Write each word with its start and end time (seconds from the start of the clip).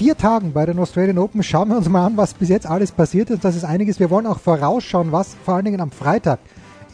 vier 0.00 0.16
Tagen 0.16 0.54
bei 0.54 0.64
den 0.64 0.78
Australian 0.78 1.18
Open 1.18 1.42
schauen 1.42 1.68
wir 1.68 1.76
uns 1.76 1.86
mal 1.86 2.06
an, 2.06 2.16
was 2.16 2.32
bis 2.32 2.48
jetzt 2.48 2.66
alles 2.66 2.90
passiert 2.90 3.28
ist. 3.28 3.44
Das 3.44 3.54
ist 3.54 3.64
einiges. 3.64 4.00
Wir 4.00 4.08
wollen 4.08 4.26
auch 4.26 4.38
vorausschauen, 4.38 5.12
was 5.12 5.36
vor 5.44 5.52
allen 5.52 5.66
Dingen 5.66 5.82
am 5.82 5.90
Freitag 5.90 6.38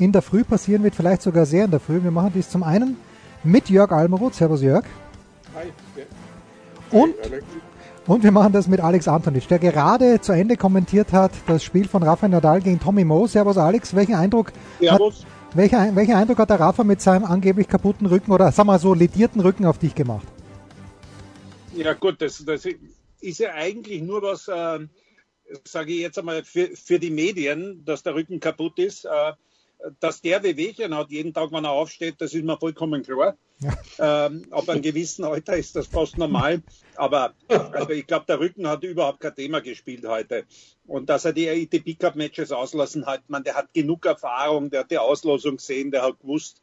in 0.01 0.11
der 0.11 0.23
Früh 0.23 0.43
passieren 0.43 0.83
wird, 0.83 0.97
vielleicht 0.97 1.23
sogar 1.23 1.47
sehr 1.47 1.67
in 1.67 1.71
der 1.71 1.79
Früh. 1.79 2.03
Wir 2.03 2.11
machen 2.11 2.33
dies 2.35 2.51
zum 2.51 2.65
einen 2.65 2.97
mit 3.45 3.71
Jörg 3.71 3.93
Almeroth. 3.93 4.35
Servus 4.35 4.61
Jörg. 4.61 4.85
Hi. 5.55 5.71
Und, 6.91 7.15
und 8.09 8.25
wir 8.25 8.33
machen 8.33 8.53
das 8.53 8.67
mit 8.67 8.81
Alex 8.81 9.07
Antonitsch, 9.07 9.49
der 9.49 9.61
gerade 9.61 10.21
zu 10.21 10.33
Ende 10.33 10.57
kommentiert 10.57 11.13
hat 11.13 11.31
das 11.47 11.63
Spiel 11.63 11.87
von 11.87 12.03
Rafael 12.03 12.33
Nadal 12.33 12.61
gegen 12.61 12.81
Tommy 12.81 13.05
Mo. 13.05 13.29
Servus 13.29 13.57
Alex, 13.57 13.95
welchen 13.95 14.17
Eindruck 14.17 14.51
Servus. 14.81 15.21
hat 15.21 15.57
welcher, 15.57 15.95
welchen 15.95 16.15
Eindruck 16.17 16.41
hat 16.41 16.51
der 16.51 16.59
Rafa 16.59 16.83
mit 16.83 17.01
seinem 17.01 17.25
angeblich 17.25 17.69
kaputten 17.69 18.09
Rücken 18.09 18.33
oder 18.33 18.51
sag 18.51 18.67
mal 18.67 18.81
so 18.81 18.95
ledierten 18.95 19.41
Rücken 19.41 19.65
auf 19.65 19.79
dich 19.79 19.95
gemacht? 19.95 20.27
Ja 21.77 21.93
gut, 21.93 22.21
das, 22.21 22.43
das 22.45 22.67
ist 23.21 23.39
ja 23.39 23.55
eigentlich 23.55 24.03
nur 24.03 24.23
was, 24.23 24.49
äh, 24.49 24.87
sage 25.65 25.93
ich 25.93 26.01
jetzt 26.01 26.19
einmal, 26.19 26.45
für, 26.45 26.69
für 26.77 26.99
die 26.99 27.11
Medien, 27.11 27.85
dass 27.85 28.03
der 28.03 28.15
Rücken 28.15 28.41
kaputt 28.41 28.79
ist. 28.79 29.05
Äh, 29.05 29.33
dass 30.01 30.21
der 30.21 30.43
Wehwehchen 30.43 30.95
hat 30.95 31.11
jeden 31.11 31.35
Tag, 31.35 31.53
wenn 31.53 31.65
er 31.65 31.71
aufsteht, 31.71 32.17
das 32.19 32.35
ist 32.35 32.45
mir 32.45 32.57
vollkommen 32.57 33.03
klar. 33.03 33.37
Ja. 33.61 34.27
Ähm, 34.27 34.47
ab 34.51 34.69
einem 34.69 34.83
gewissen 34.83 35.25
Alter 35.25 35.57
ist 35.57 35.77
das 35.77 35.87
fast 35.87 36.19
normal. 36.19 36.63
Aber 36.97 37.35
also 37.49 37.91
ich 37.91 38.07
glaube, 38.07 38.27
der 38.27 38.41
Rücken 38.41 38.69
hat 38.69 38.85
überhaupt 38.85 39.21
kein 39.21 39.35
Thema 39.35 39.61
gespielt 39.61 40.07
heute. 40.07 40.45
Und 40.87 41.09
dass 41.09 41.25
er 41.25 41.33
die 41.33 41.49
ATP 41.49 41.99
Cup 41.99 42.17
Matches 42.17 42.53
auslassen 42.53 43.07
hat, 43.07 43.29
man, 43.29 43.45
der 43.45 43.55
hat 43.55 43.73
genug 43.73 44.05
Erfahrung, 44.05 44.71
der 44.71 44.81
hat 44.81 44.91
die 44.91 44.99
Auslosung 44.99 45.57
gesehen, 45.57 45.91
der 45.91 46.03
hat 46.03 46.21
gewusst, 46.21 46.63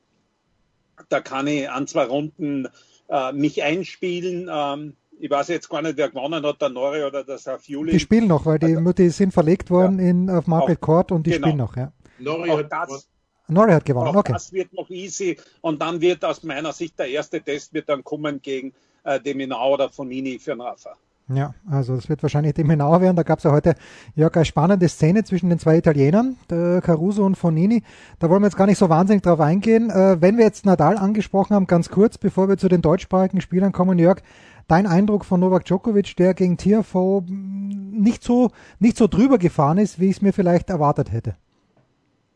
da 1.10 1.22
kann 1.22 1.48
ich 1.48 1.70
an 1.70 1.88
zwei 1.88 2.06
Runden 2.06 2.68
äh, 3.10 3.32
mich 3.32 3.64
einspielen. 3.64 4.50
Ähm, 4.52 4.96
ich 5.20 5.30
weiß 5.30 5.48
jetzt 5.50 5.70
gar 5.70 5.82
nicht, 5.82 5.98
wer 5.98 6.10
gewonnen 6.10 6.46
hat, 6.46 6.62
der 6.62 6.70
Nori 6.70 7.04
oder 7.04 7.24
der 7.24 7.38
Safiuli. 7.38 7.92
Die 7.92 8.00
spielen 8.00 8.28
noch, 8.28 8.46
weil 8.46 8.60
die, 8.60 8.78
die 8.98 9.10
sind 9.10 9.34
verlegt 9.34 9.70
worden 9.70 10.00
ja. 10.00 10.10
in, 10.10 10.30
auf 10.30 10.48
Market 10.48 10.82
Court 10.82 11.12
und 11.12 11.26
die 11.26 11.32
genau. 11.32 11.48
spielen 11.48 11.58
noch, 11.58 11.76
ja. 11.76 11.92
Nori 12.20 12.50
hat, 12.50 12.72
das, 12.72 13.08
Nori 13.48 13.72
hat 13.72 13.86
gewonnen, 13.86 14.16
okay. 14.16 14.34
Das 14.34 14.52
wird 14.52 14.74
noch 14.74 14.90
easy 14.90 15.38
und 15.62 15.82
dann 15.82 16.00
wird 16.00 16.24
aus 16.26 16.44
meiner 16.44 16.74
Sicht 16.74 16.98
der 17.00 17.08
erste 17.08 17.42
Test 17.42 17.74
wird 17.74 17.90
dann 17.90 18.04
kommen 18.04 18.42
gegen 18.42 18.74
äh, 19.04 19.20
Deminau 19.20 19.74
oder 19.74 19.90
Fonini 19.90 20.40
für 20.40 20.52
den 20.52 20.62
Rafa. 20.62 20.96
Ja, 21.30 21.54
also 21.70 21.94
es 21.94 22.10
wird 22.10 22.22
wahrscheinlich 22.22 22.54
dem 22.54 22.68
genauer 22.68 23.00
werden. 23.00 23.16
Da 23.16 23.24
gab 23.24 23.38
es 23.38 23.46
ja 23.46 23.52
heute 23.52 23.76
ja 24.16 24.28
eine 24.28 24.46
spannende 24.46 24.90
Szene 24.90 25.24
zwischen 25.24 25.50
den 25.50 25.58
zwei 25.58 25.78
Italienern, 25.78 26.36
Caruso 26.48 27.26
und 27.26 27.36
Fonini. 27.36 27.82
Da 28.20 28.30
wollen 28.30 28.42
wir 28.42 28.48
jetzt 28.48 28.58
gar 28.58 28.68
nicht 28.68 28.78
so 28.78 28.90
wahnsinnig 28.90 29.24
drauf 29.24 29.40
eingehen. 29.40 29.90
Äh, 29.90 30.22
wenn 30.22 30.38
wir 30.38 30.44
jetzt 30.44 30.66
Nadal 30.66 30.98
angesprochen 30.98 31.56
haben, 31.56 31.66
ganz 31.66 31.90
kurz, 31.90 32.18
bevor 32.18 32.50
wir 32.50 32.58
zu 32.58 32.68
den 32.68 32.82
deutschsprachigen 32.82 33.40
Spielern 33.40 33.72
kommen, 33.72 34.00
Jörg, 34.00 34.22
dein 34.68 34.88
Eindruck 34.88 35.26
von 35.26 35.40
Novak 35.40 35.66
Djokovic, 35.66 36.16
der 36.18 36.34
gegen 36.34 36.58
Tiafoe 36.58 37.24
nicht 37.28 38.24
so, 38.24 38.52
nicht 38.80 38.98
so 38.98 39.08
drüber 39.08 39.38
gefahren 39.38 39.78
ist, 39.78 40.00
wie 40.00 40.10
ich 40.10 40.18
es 40.18 40.22
mir 40.22 40.34
vielleicht 40.34 40.70
erwartet 40.70 41.12
hätte. 41.12 41.36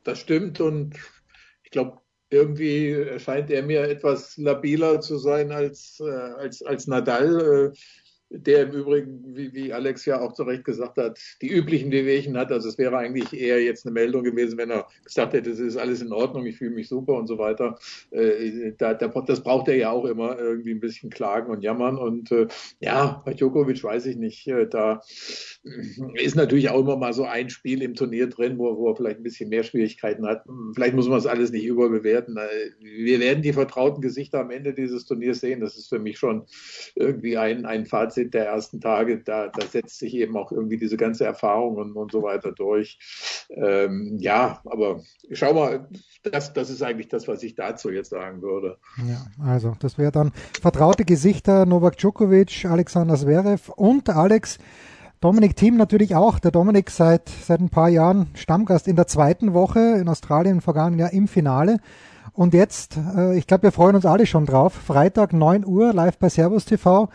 Das 0.04 0.20
stimmt 0.20 0.62
und 0.62 0.96
ich 1.64 1.72
glaube, 1.72 2.00
irgendwie 2.30 3.20
scheint 3.20 3.50
er 3.50 3.64
mir 3.64 3.84
etwas 3.84 4.38
labiler 4.38 5.00
zu 5.02 5.18
sein 5.18 5.52
als, 5.52 6.00
äh, 6.00 6.10
als, 6.10 6.62
als 6.62 6.88
Nadal. 6.88 7.74
Äh, 7.74 7.78
der 8.30 8.64
im 8.64 8.72
Übrigen, 8.72 9.24
wie, 9.36 9.54
wie 9.54 9.74
Alex 9.74 10.06
ja 10.06 10.20
auch 10.20 10.34
zu 10.34 10.44
Recht 10.44 10.66
gesagt 10.66 10.98
hat, 10.98 11.20
die 11.42 11.50
üblichen 11.50 11.92
Wehwehchen 11.92 12.38
hat. 12.38 12.52
Also 12.52 12.68
es 12.68 12.78
wäre 12.78 12.98
eigentlich 12.98 13.34
eher 13.34 13.64
jetzt 13.64 13.86
eine 13.86 13.94
Meldung 13.94 14.24
gewesen, 14.24 14.58
wenn 14.58 14.70
er 14.70 14.88
gesagt 15.04 15.34
hätte, 15.34 15.50
es 15.50 15.60
ist 15.60 15.78
alles 15.78 16.02
in 16.02 16.12
Ordnung, 16.12 16.46
ich 16.46 16.58
fühle 16.58 16.72
mich 16.72 16.90
super 16.90 17.14
und 17.14 17.28
so 17.28 17.38
weiter. 17.38 17.78
Äh, 18.12 18.74
da, 18.78 18.94
da, 18.94 19.08
das 19.08 19.42
braucht 19.42 19.70
er 19.70 19.76
ja 19.76 19.92
auch 19.92 20.06
immer, 20.06 20.38
irgendwie 20.38 20.72
ein 20.72 20.80
bisschen 20.80 21.10
klagen 21.10 21.52
und 21.52 21.62
jammern. 21.62 21.98
Und 21.98 22.32
äh, 22.32 22.48
ja, 22.80 23.22
bei 23.26 23.34
Djokovic 23.34 23.84
weiß 23.84 24.06
ich 24.08 24.18
nicht, 24.18 24.48
äh, 24.48 24.68
da 24.68 25.02
ist 26.16 26.36
natürlich 26.36 26.70
auch 26.70 26.82
immer 26.82 26.98
mal 26.98 27.14
so 27.14 27.24
ein 27.24 27.50
Spiel 27.50 27.82
im 27.82 27.96
Turnier 27.96 28.28
drin, 28.28 28.58
wo, 28.58 28.78
wo 28.78 28.90
er 28.90 28.96
vielleicht 28.96 29.20
ein 29.20 29.24
bisschen 29.24 29.50
mehr 29.50 29.64
Schwierigkeiten 29.64 30.26
hat. 30.28 30.44
Vielleicht 30.74 30.96
muss 30.96 31.08
man 31.08 31.18
es 31.18 31.26
alles 31.26 31.52
nicht 31.52 31.66
überbewerten. 31.66 32.36
Äh, 32.38 32.72
wir 32.80 33.20
werden 33.22 33.42
die 33.42 33.54
vertrauten 33.54 34.02
Gesichter 34.02 34.42
am 34.42 34.52
Ende 34.52 34.74
dieses 34.74 35.06
Turniers 35.06 35.40
sehen. 35.40 35.62
Das 35.62 35.78
ist 35.78 35.88
für 35.88 36.00
mich 36.00 36.18
schon 36.18 36.46
irgendwie 36.96 37.38
ein, 37.38 37.66
ein 37.66 37.86
Fazit 37.86 38.17
Fazit 38.18 38.34
der 38.34 38.48
ersten 38.48 38.82
Tage, 38.82 39.20
da, 39.20 39.48
da 39.48 39.66
setzt 39.66 40.00
sich 40.00 40.16
eben 40.16 40.36
auch 40.38 40.52
irgendwie 40.52 40.78
diese 40.78 40.98
ganze 40.98 41.26
Erfahrung 41.26 41.76
und, 41.76 41.96
und 41.96 42.12
so 42.12 42.24
weiter 42.24 42.52
durch. 42.52 42.98
Ähm, 43.50 44.18
ja, 44.20 44.62
aber 44.66 45.02
schau 45.32 45.54
mal, 45.54 45.88
das, 46.24 46.54
das 46.54 46.70
ist 46.70 46.82
eigentlich 46.82 47.10
das, 47.10 47.28
was 47.28 47.44
ich 47.44 47.56
dazu 47.56 47.90
jetzt 47.92 48.10
sagen 48.10 48.42
würde. 48.42 48.78
Ja, 49.08 49.28
also 49.44 49.76
das 49.80 49.98
wäre 49.98 50.12
dann 50.12 50.32
vertraute 50.62 51.06
Gesichter 51.06 51.66
Novak 51.66 51.98
Djokovic, 51.98 52.66
Alexander 52.66 53.16
Zverev 53.16 53.72
und 53.76 54.10
Alex. 54.10 54.58
Dominik 55.20 55.56
Thiem 55.56 55.78
natürlich 55.78 56.16
auch. 56.16 56.40
Der 56.40 56.52
Dominik 56.52 56.92
seit, 56.92 57.30
seit 57.30 57.60
ein 57.60 57.70
paar 57.70 57.90
Jahren 57.90 58.28
Stammgast 58.36 58.88
in 58.88 58.96
der 58.96 59.08
zweiten 59.08 59.54
Woche 59.54 59.80
in 59.80 60.08
Australien 60.10 60.58
im 60.58 60.62
vergangenen 60.62 61.00
Jahr 61.00 61.14
im 61.14 61.28
Finale. 61.28 61.78
Und 62.34 62.54
jetzt, 62.54 62.98
äh, 63.16 63.36
ich 63.36 63.48
glaube, 63.48 63.64
wir 63.64 63.72
freuen 63.72 63.96
uns 63.96 64.06
alle 64.06 64.28
schon 64.28 64.46
drauf. 64.46 64.74
Freitag 64.74 65.34
9 65.34 65.66
Uhr 65.66 65.92
live 65.94 66.20
bei 66.20 66.30
Servus 66.30 66.66
TV 66.66 67.10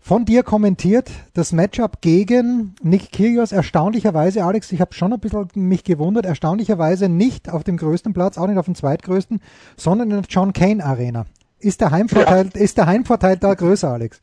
von 0.00 0.24
dir 0.24 0.42
kommentiert 0.42 1.10
das 1.34 1.52
Matchup 1.52 2.00
gegen 2.00 2.74
Nick 2.82 3.12
Kyrgios. 3.12 3.52
Erstaunlicherweise, 3.52 4.44
Alex, 4.44 4.72
ich 4.72 4.80
habe 4.80 4.94
schon 4.94 5.12
ein 5.12 5.20
bisschen 5.20 5.48
mich 5.54 5.84
gewundert, 5.84 6.24
erstaunlicherweise 6.24 7.08
nicht 7.08 7.50
auf 7.50 7.64
dem 7.64 7.76
größten 7.76 8.14
Platz, 8.14 8.38
auch 8.38 8.46
nicht 8.46 8.58
auf 8.58 8.64
dem 8.64 8.74
zweitgrößten, 8.74 9.40
sondern 9.76 10.10
in 10.10 10.22
der 10.22 10.30
John 10.30 10.52
Kane 10.52 10.84
Arena. 10.84 11.26
Ist 11.58 11.80
der 11.80 11.90
Heimvorteil, 11.90 12.50
ja. 12.54 12.60
ist 12.60 12.78
der 12.78 12.86
Heimvorteil 12.86 13.36
da 13.36 13.54
größer, 13.54 13.90
Alex? 13.90 14.20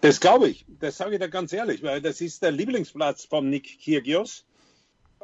Das 0.00 0.18
glaube 0.18 0.48
ich. 0.48 0.66
Das 0.80 0.96
sage 0.96 1.14
ich 1.14 1.20
da 1.20 1.28
ganz 1.28 1.52
ehrlich, 1.52 1.82
weil 1.82 2.02
das 2.02 2.20
ist 2.20 2.42
der 2.42 2.50
Lieblingsplatz 2.50 3.24
von 3.24 3.48
Nick 3.48 3.78
Kyrgios. 3.82 4.44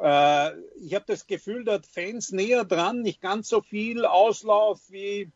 Äh, 0.01 0.51
ich 0.81 0.95
habe 0.95 1.03
das 1.05 1.27
Gefühl, 1.27 1.65
dass 1.65 1.81
Fans 1.85 2.31
näher 2.31 2.63
dran, 2.63 3.01
nicht 3.01 3.21
ganz 3.21 3.49
so 3.49 3.61
viel 3.61 4.05
Auslauf 4.05 4.79
wie 4.87 5.29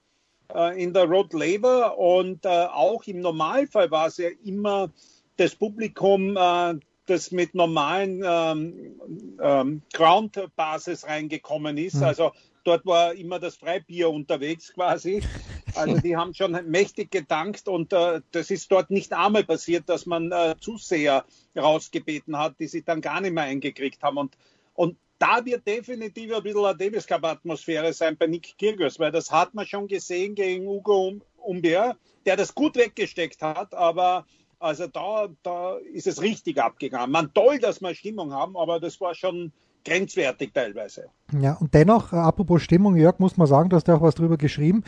in 0.76 0.94
der 0.94 1.06
Road 1.06 1.34
Labour 1.34 1.98
und 1.98 2.46
äh, 2.46 2.50
auch 2.50 3.04
im 3.06 3.22
Normalfall 3.22 3.90
war 3.90 4.08
es 4.08 4.18
ja 4.18 4.30
immer 4.44 4.92
das 5.38 5.56
Publikum, 5.56 6.38
äh, 6.38 6.76
das 7.06 7.32
mit 7.32 7.54
normalen 7.54 8.24
ähm, 8.26 9.02
ähm, 9.42 9.82
Ground-Basis 9.94 11.06
reingekommen 11.06 11.78
ist. 11.78 11.96
Mhm. 11.96 12.04
Also 12.04 12.32
dort 12.64 12.86
war 12.86 13.14
immer 13.14 13.40
das 13.40 13.56
Freibier 13.56 14.10
unterwegs 14.10 14.74
quasi. 14.74 15.22
Also 15.76 15.98
die 15.98 16.16
haben 16.16 16.36
schon 16.36 16.52
mächtig 16.70 17.10
gedankt 17.10 17.68
und 17.68 17.94
äh, 17.94 18.22
das 18.32 18.52
ist 18.52 18.72
dort 18.72 18.92
nicht 18.92 19.12
einmal 19.12 19.44
passiert, 19.44 19.90
dass 19.90 20.06
man 20.06 20.32
äh, 20.32 20.54
Zuseher 20.60 21.26
rausgebeten 21.58 22.38
hat, 22.38 22.60
die 22.60 22.68
sich 22.68 22.86
dann 22.86 23.02
gar 23.02 23.22
nicht 23.22 23.34
mehr 23.34 23.46
eingekriegt 23.46 24.04
haben. 24.04 24.20
Und, 24.20 24.38
und 24.76 24.98
da 25.20 25.44
wird 25.46 25.66
definitiv 25.66 26.34
ein 26.34 26.44
bisschen 26.44 26.66
eine 26.66 26.78
Davis 26.78 27.08
Cup 27.08 27.24
Atmosphäre 27.26 27.94
sein 27.94 28.18
bei 28.18 28.28
Nick 28.28 28.58
Kyrgios, 28.58 29.00
weil 29.00 29.12
das 29.12 29.32
hat 29.32 29.54
man 29.54 29.66
schon 29.66 29.88
gesehen 29.88 30.36
gegen 30.36 30.68
Ugo 30.68 31.20
Umber, 31.38 31.98
der 32.26 32.36
das 32.38 32.54
gut 32.54 32.76
weggesteckt 32.76 33.42
hat, 33.42 33.74
aber 33.74 34.26
also 34.60 34.88
da, 34.88 35.28
da 35.44 35.78
ist 35.78 36.08
es 36.08 36.22
richtig 36.22 36.58
abgegangen. 36.58 37.12
Man 37.12 37.34
toll, 37.34 37.60
dass 37.60 37.82
wir 37.82 37.94
Stimmung 37.94 38.34
haben, 38.34 38.56
aber 38.56 38.80
das 38.80 39.02
war 39.02 39.14
schon 39.14 39.52
grenzwertig 39.84 40.54
teilweise. 40.54 41.06
Ja, 41.40 41.54
und 41.54 41.74
dennoch, 41.74 42.14
äh, 42.14 42.18
apropos 42.18 42.62
Stimmung, 42.62 42.96
Jörg, 42.96 43.20
muss 43.20 43.38
man 43.38 43.48
sagen, 43.48 43.70
du 43.70 43.76
hast 43.76 43.88
ja 43.88 43.96
auch 43.96 44.02
was 44.02 44.16
drüber 44.16 44.38
geschrieben. 44.38 44.84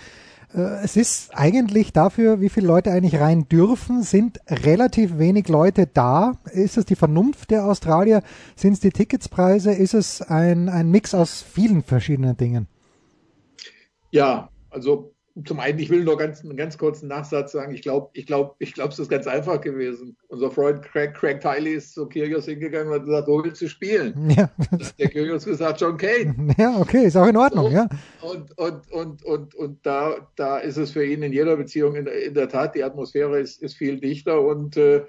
Äh, 0.54 0.84
es 0.84 0.96
ist 0.96 1.36
eigentlich 1.36 1.94
dafür, 1.94 2.42
wie 2.42 2.50
viele 2.50 2.68
Leute 2.68 2.92
eigentlich 2.92 3.20
rein 3.20 3.48
dürfen, 3.48 4.04
sind 4.04 4.40
relativ 4.48 5.18
wenig 5.18 5.48
Leute 5.48 5.88
da. 5.88 6.34
Ist 6.52 6.78
es 6.78 6.86
die 6.86 6.96
Vernunft 6.96 7.52
der 7.52 7.66
Australier? 7.66 8.22
Sind 8.56 8.74
es 8.74 8.80
die 8.80 8.92
Ticketspreise? 8.92 9.74
Ist 9.74 9.94
es 9.94 10.22
ein, 10.22 10.70
ein 10.70 10.90
Mix 10.90 11.14
aus 11.14 11.42
vielen 11.42 11.84
verschiedenen 11.84 12.38
Dingen? 12.38 12.68
Ja, 14.12 14.50
also 14.70 15.15
zum 15.44 15.60
einen, 15.60 15.80
ich 15.80 15.90
will 15.90 16.06
nur 16.06 16.18
ganz, 16.18 16.42
einen 16.42 16.56
ganz 16.56 16.78
kurzen 16.78 17.10
Nachsatz 17.10 17.52
sagen. 17.52 17.74
Ich 17.74 17.82
glaube, 17.82 18.10
ich 18.14 18.26
glaube, 18.26 18.56
ich 18.60 18.74
glaube, 18.74 18.94
es 18.94 19.00
ist 19.00 19.10
ganz 19.10 19.28
einfach 19.28 19.60
gewesen. 19.60 20.16
Unser 20.30 20.50
Freund 20.50 20.82
Craig, 20.82 21.14
Craig 21.14 21.42
Tiley 21.42 21.74
ist 21.74 21.94
zu 21.94 22.08
Kyrgios 22.08 22.46
hingegangen 22.46 22.88
und 22.88 23.00
hat 23.00 23.06
gesagt, 23.06 23.28
wo 23.28 23.44
willst 23.44 23.62
du 23.62 23.68
spielen? 23.68 24.30
Ja. 24.36 24.50
Der 24.98 25.10
Kyrgios 25.10 25.46
gesagt, 25.46 25.82
John 25.82 25.98
Kane. 25.98 26.54
Ja, 26.58 26.78
okay, 26.80 27.06
ist 27.06 27.18
auch 27.18 27.28
in 27.28 27.36
Ordnung, 27.36 27.70
So. 27.70 27.76
ja. 27.76 27.90
Und, 28.22 28.58
und, 28.58 28.92
und, 28.92 29.24
und, 29.26 29.56
und 29.56 29.86
da, 29.86 30.16
da 30.38 30.58
ist 30.60 30.78
es 30.78 30.92
für 30.92 31.06
ihn 31.06 31.22
in 31.22 31.34
jeder 31.34 31.58
Beziehung 31.58 31.96
in, 31.96 32.08
in 32.08 32.34
der 32.34 32.48
Tat, 32.48 32.76
die 32.76 32.84
Atmosphäre 32.84 33.40
ist, 33.40 33.62
ist 33.62 33.76
viel 33.76 34.00
dichter 34.00 34.42
und 34.42 34.78
äh, 34.78 35.04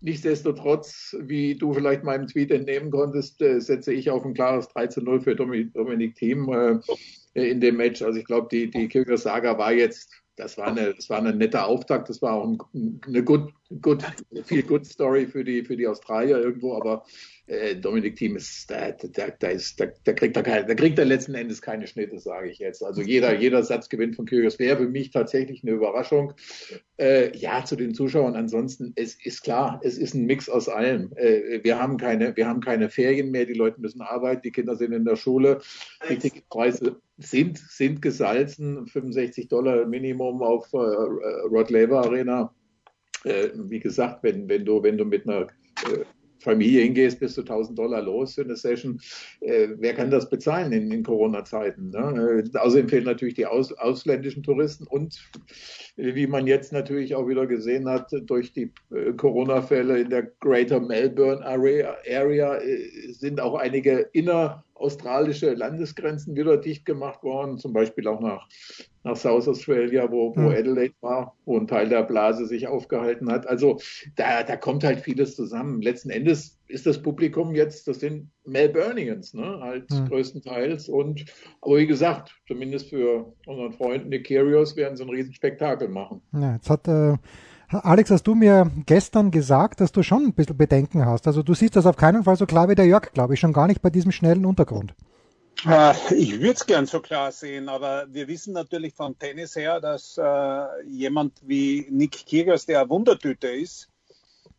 nichtsdestotrotz, 0.00 1.16
wie 1.20 1.54
du 1.54 1.72
vielleicht 1.72 2.04
meinem 2.04 2.26
Tweet 2.26 2.50
entnehmen 2.50 2.90
konntest, 2.90 3.40
äh, 3.42 3.60
setze 3.60 3.92
ich 3.92 4.10
auf 4.10 4.24
ein 4.24 4.34
klares 4.34 4.68
3 4.68 4.86
zu 4.88 5.02
0 5.02 5.20
für 5.20 5.34
Dominik, 5.34 6.14
Thiem 6.14 6.48
äh, 7.34 7.50
in 7.50 7.60
dem 7.60 7.76
Match. 7.76 8.02
Also 8.02 8.18
ich 8.18 8.24
glaube, 8.24 8.48
die, 8.50 8.70
die 8.70 8.88
Kyrgios 8.88 9.22
Saga 9.22 9.58
war 9.58 9.72
jetzt, 9.72 10.12
das 10.36 10.56
war 10.58 10.68
eine, 10.68 10.94
das 10.94 11.10
war 11.10 11.18
eine 11.18 11.34
nette 11.34 11.64
Auftakt, 11.64 12.08
das 12.08 12.22
war 12.22 12.34
auch 12.34 12.56
ein, 12.74 13.00
eine 13.06 13.24
good, 13.24 13.52
good, 13.80 14.04
viel 14.44 14.62
good 14.62 14.86
Story 14.86 15.26
für 15.26 15.44
die, 15.44 15.64
für 15.64 15.76
die 15.76 15.86
Australier 15.86 16.38
irgendwo, 16.38 16.74
aber 16.74 17.04
äh, 17.48 17.76
Dominik 17.76 18.16
Thiem 18.16 18.36
ist, 18.36 18.70
da, 18.70 18.92
da, 18.92 19.28
da 19.30 19.48
ist, 19.48 19.80
da, 19.80 19.86
da 20.04 20.12
kriegt 20.12 20.36
er 20.36 20.42
keine, 20.42 20.66
da 20.66 20.74
kriegt 20.74 20.98
er 20.98 21.04
letzten 21.04 21.34
Endes 21.34 21.62
keine 21.62 21.86
Schnitte, 21.86 22.18
sage 22.18 22.50
ich 22.50 22.58
jetzt. 22.58 22.82
Also 22.82 23.00
jeder, 23.00 23.38
jeder 23.38 23.62
Satzgewinn 23.62 24.12
von 24.12 24.26
Kyrgios 24.26 24.58
wäre 24.58 24.76
für 24.76 24.88
mich 24.88 25.10
tatsächlich 25.10 25.62
eine 25.62 25.72
Überraschung. 25.72 26.34
Äh, 26.98 27.36
ja, 27.36 27.64
zu 27.64 27.76
den 27.76 27.94
Zuschauern. 27.94 28.36
Ansonsten, 28.36 28.92
es 28.96 29.14
ist 29.24 29.42
klar, 29.42 29.80
es 29.82 29.96
ist 29.96 30.14
ein 30.14 30.26
Mix 30.26 30.48
aus 30.48 30.68
allem. 30.68 31.12
Äh, 31.16 31.62
wir 31.62 31.78
haben 31.78 31.96
keine, 31.96 32.36
wir 32.36 32.46
haben 32.46 32.60
keine 32.60 32.90
Ferien 32.90 33.30
mehr. 33.30 33.46
Die 33.46 33.54
Leute 33.54 33.80
müssen 33.80 34.02
arbeiten. 34.02 34.42
Die 34.42 34.52
Kinder 34.52 34.76
sind 34.76 34.92
in 34.92 35.04
der 35.04 35.16
Schule. 35.16 35.60
Die 36.10 36.18
Ticketpreise 36.18 37.00
sind, 37.16 37.58
sind 37.58 38.02
gesalzen. 38.02 38.86
65 38.86 39.48
Dollar 39.48 39.86
Minimum 39.86 40.42
auf 40.42 40.72
äh, 40.72 40.76
Rod 40.76 41.70
Laver 41.70 42.04
Arena. 42.04 42.54
Äh, 43.24 43.50
wie 43.54 43.80
gesagt, 43.80 44.22
wenn, 44.22 44.48
wenn 44.48 44.64
du, 44.64 44.82
wenn 44.82 44.98
du 44.98 45.04
mit 45.04 45.28
einer 45.28 45.42
äh, 45.42 46.04
Familie 46.40 46.82
hingehst, 46.82 47.20
bist 47.20 47.36
du 47.36 47.42
1000 47.42 47.78
Dollar 47.78 48.02
los 48.02 48.34
für 48.34 48.42
eine 48.42 48.56
Session. 48.56 49.00
Äh, 49.40 49.68
wer 49.78 49.94
kann 49.94 50.10
das 50.10 50.28
bezahlen 50.28 50.72
in, 50.72 50.90
in 50.90 51.02
Corona-Zeiten? 51.02 51.90
Ne? 51.90 52.44
Äh, 52.54 52.58
außerdem 52.58 52.88
fehlen 52.88 53.04
natürlich 53.04 53.34
die 53.34 53.46
aus, 53.46 53.72
ausländischen 53.72 54.42
Touristen 54.42 54.86
und 54.86 55.18
äh, 55.96 56.14
wie 56.14 56.26
man 56.26 56.46
jetzt 56.46 56.72
natürlich 56.72 57.14
auch 57.14 57.26
wieder 57.28 57.46
gesehen 57.46 57.88
hat, 57.88 58.10
durch 58.26 58.52
die 58.52 58.72
äh, 58.90 59.12
Corona-Fälle 59.14 60.00
in 60.00 60.10
der 60.10 60.30
Greater 60.40 60.80
Melbourne 60.80 61.44
Area, 61.44 61.96
Area 62.08 62.56
äh, 62.58 63.12
sind 63.12 63.40
auch 63.40 63.54
einige 63.54 64.08
inneraustralische 64.78 65.54
Landesgrenzen 65.54 66.36
wieder 66.36 66.56
dicht 66.56 66.84
gemacht 66.84 67.22
worden, 67.22 67.58
zum 67.58 67.72
Beispiel 67.72 68.06
auch 68.06 68.20
nach, 68.20 68.48
nach 69.04 69.16
South 69.16 69.48
Australia, 69.48 70.10
wo, 70.10 70.34
wo. 70.36 70.50
Adelaide 70.50 70.94
war, 71.00 71.36
wo 71.44 71.58
ein 71.58 71.66
Teil 71.66 71.88
der 71.88 72.04
Blase 72.04 72.46
sich 72.46 72.68
aufgehalten 72.68 73.30
hat. 73.30 73.46
Also 73.46 73.78
da, 74.16 74.42
da 74.42 74.56
kommt 74.56 74.84
halt 74.84 75.00
vieles 75.00 75.34
zusammen. 75.36 75.82
Letzten 75.82 76.10
Endes 76.10 76.58
ist 76.68 76.86
das 76.86 77.00
Publikum 77.02 77.54
jetzt, 77.54 77.88
das 77.88 78.00
sind 78.00 78.30
Melburnians, 78.44 79.34
ne, 79.34 79.58
halt 79.60 79.90
Mhm. 79.90 80.06
größtenteils. 80.06 80.88
Und 80.88 81.24
aber 81.60 81.78
wie 81.78 81.86
gesagt, 81.86 82.36
zumindest 82.46 82.90
für 82.90 83.32
unseren 83.46 83.72
Freund 83.72 84.08
Nick 84.08 84.26
Kyrgios 84.26 84.76
werden 84.76 84.96
sie 84.96 85.02
ein 85.02 85.10
Riesenspektakel 85.10 85.88
machen. 85.88 86.22
Ja, 86.32 86.54
jetzt 86.54 86.70
hat 86.70 86.86
äh, 86.88 87.16
Alex, 87.70 88.10
hast 88.10 88.26
du 88.26 88.34
mir 88.34 88.70
gestern 88.86 89.30
gesagt, 89.30 89.82
dass 89.82 89.92
du 89.92 90.02
schon 90.02 90.24
ein 90.24 90.32
bisschen 90.32 90.56
Bedenken 90.56 91.04
hast. 91.04 91.26
Also 91.26 91.42
du 91.42 91.52
siehst 91.52 91.76
das 91.76 91.84
auf 91.84 91.96
keinen 91.96 92.24
Fall 92.24 92.36
so 92.36 92.46
klar 92.46 92.70
wie 92.70 92.74
der 92.74 92.86
Jörg, 92.86 93.12
glaube 93.12 93.34
ich, 93.34 93.40
schon 93.40 93.52
gar 93.52 93.66
nicht 93.66 93.82
bei 93.82 93.90
diesem 93.90 94.10
schnellen 94.10 94.46
Untergrund. 94.46 94.94
Ich 96.10 96.40
würde 96.40 96.52
es 96.52 96.64
gern 96.64 96.86
so 96.86 97.00
klar 97.00 97.30
sehen, 97.30 97.68
aber 97.68 98.06
wir 98.10 98.26
wissen 98.28 98.54
natürlich 98.54 98.94
vom 98.94 99.18
Tennis 99.18 99.54
her, 99.56 99.80
dass 99.80 100.16
äh, 100.16 100.82
jemand 100.86 101.32
wie 101.42 101.86
Nick 101.90 102.24
Kyrgios, 102.26 102.64
der 102.64 102.80
eine 102.80 102.90
Wundertüte 102.90 103.48
ist, 103.48 103.88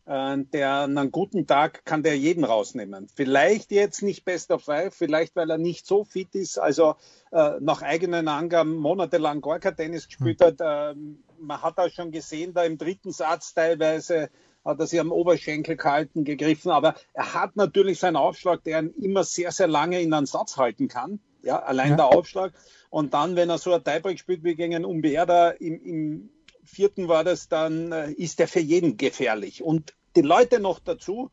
der 0.06 0.70
an 0.70 0.98
einem 0.98 1.12
guten 1.12 1.46
Tag 1.46 1.84
kann 1.84 2.02
der 2.02 2.16
jeden 2.18 2.44
rausnehmen. 2.44 3.06
Vielleicht 3.14 3.70
jetzt 3.70 4.02
nicht 4.02 4.24
Best 4.24 4.50
of 4.50 4.64
Five, 4.64 4.94
vielleicht 4.94 5.36
weil 5.36 5.50
er 5.50 5.58
nicht 5.58 5.86
so 5.86 6.04
fit 6.04 6.34
ist, 6.34 6.58
also 6.58 6.96
äh, 7.30 7.60
nach 7.60 7.82
eigenen 7.82 8.26
Angaben 8.26 8.76
monatelang 8.76 9.40
gar 9.40 9.60
kein 9.60 9.76
Tennis 9.76 10.06
gespielt 10.08 10.40
hat. 10.40 10.56
Ähm, 10.60 11.22
man 11.38 11.62
hat 11.62 11.78
auch 11.78 11.90
schon 11.90 12.10
gesehen, 12.10 12.54
da 12.54 12.64
im 12.64 12.76
dritten 12.76 13.12
Satz 13.12 13.54
teilweise 13.54 14.30
hat 14.64 14.80
er 14.80 14.86
sich 14.86 15.00
am 15.00 15.12
Oberschenkel 15.12 15.76
gehalten, 15.76 16.24
gegriffen, 16.24 16.70
aber 16.70 16.94
er 17.14 17.34
hat 17.34 17.56
natürlich 17.56 17.98
seinen 17.98 18.16
Aufschlag, 18.16 18.62
der 18.64 18.80
ihn 18.80 18.94
immer 19.00 19.24
sehr, 19.24 19.52
sehr 19.52 19.68
lange 19.68 20.00
in 20.02 20.12
einen 20.12 20.26
Satz 20.26 20.56
halten 20.56 20.88
kann. 20.88 21.20
Ja, 21.42 21.60
allein 21.60 21.90
Ja. 21.90 21.96
der 21.96 22.06
Aufschlag. 22.06 22.52
Und 22.90 23.14
dann, 23.14 23.36
wenn 23.36 23.48
er 23.48 23.58
so 23.58 23.72
ein 23.72 23.82
Tiebreak 23.82 24.18
spielt 24.18 24.44
wie 24.44 24.56
gegen 24.56 24.84
Umberda 24.84 25.50
im, 25.50 25.80
im 25.82 26.30
vierten 26.70 27.08
war 27.08 27.24
das, 27.24 27.48
dann 27.48 27.92
äh, 27.92 28.12
ist 28.12 28.40
er 28.40 28.48
für 28.48 28.60
jeden 28.60 28.96
gefährlich. 28.96 29.62
Und 29.62 29.94
die 30.16 30.22
Leute 30.22 30.60
noch 30.60 30.78
dazu, 30.78 31.30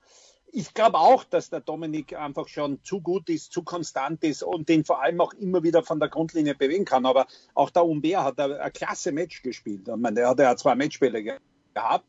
ich 0.51 0.73
glaube 0.73 0.97
auch, 0.97 1.23
dass 1.23 1.49
der 1.49 1.59
Dominik 1.59 2.17
einfach 2.17 2.47
schon 2.47 2.83
zu 2.83 3.01
gut 3.01 3.29
ist, 3.29 3.51
zu 3.51 3.63
konstant 3.63 4.23
ist 4.23 4.43
und 4.43 4.69
den 4.69 4.85
vor 4.85 5.01
allem 5.01 5.21
auch 5.21 5.33
immer 5.33 5.61
wieder 5.63 5.83
von 5.83 5.99
der 5.99 6.09
Grundlinie 6.09 6.55
bewegen 6.55 6.85
kann. 6.85 7.05
Aber 7.05 7.27
auch 7.53 7.69
der 7.69 7.85
Umber 7.85 8.23
hat 8.23 8.39
ein, 8.39 8.53
ein 8.53 8.73
klasse 8.73 9.11
Match 9.11 9.41
gespielt. 9.41 9.87
Ich 9.87 9.95
meine, 9.95 10.15
der 10.15 10.29
hat 10.29 10.39
ja 10.39 10.55
zwei 10.55 10.75
Matchspiele 10.75 11.23
ge 11.23 11.37
gehabt. 11.73 12.05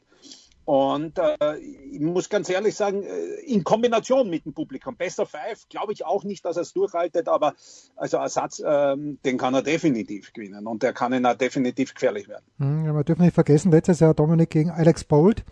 Und 0.69 1.19
äh, 1.19 1.57
ich 1.57 1.99
muss 1.99 2.29
ganz 2.29 2.51
ehrlich 2.51 2.75
sagen, 2.75 3.03
äh, 3.03 3.41
in 3.47 3.65
Kombination 3.65 4.29
mit 4.29 4.45
dem 4.45 4.53
Publikum, 4.53 4.97
Best 4.97 5.19
of 5.19 5.31
Five, 5.31 5.67
glaube 5.71 5.95
ich 5.95 6.05
auch 6.05 6.25
nicht, 6.25 6.45
dass 6.45 6.57
er 6.57 6.63
es 6.63 6.75
durchhaltet, 6.75 7.27
aber 7.27 7.55
also 7.97 8.19
Ersatz, 8.19 8.63
ähm, 8.63 9.19
den 9.25 9.39
kann 9.39 9.55
er 9.55 9.63
definitiv 9.63 10.31
gewinnen 10.35 10.67
und 10.67 10.83
der 10.83 10.93
kann 10.93 11.15
ihn 11.15 11.25
auch 11.25 11.37
definitiv 11.37 11.95
gefährlich 11.95 12.29
werden. 12.29 12.45
Hm, 12.59 12.85
ja, 12.85 12.93
wir 12.93 13.03
dürfen 13.03 13.23
nicht 13.23 13.33
vergessen, 13.33 13.73
letztes 13.73 14.01
Jahr 14.01 14.13
Dominik 14.13 14.51
gegen 14.51 14.71
Alex 14.71 15.05
Bolt, 15.05 15.43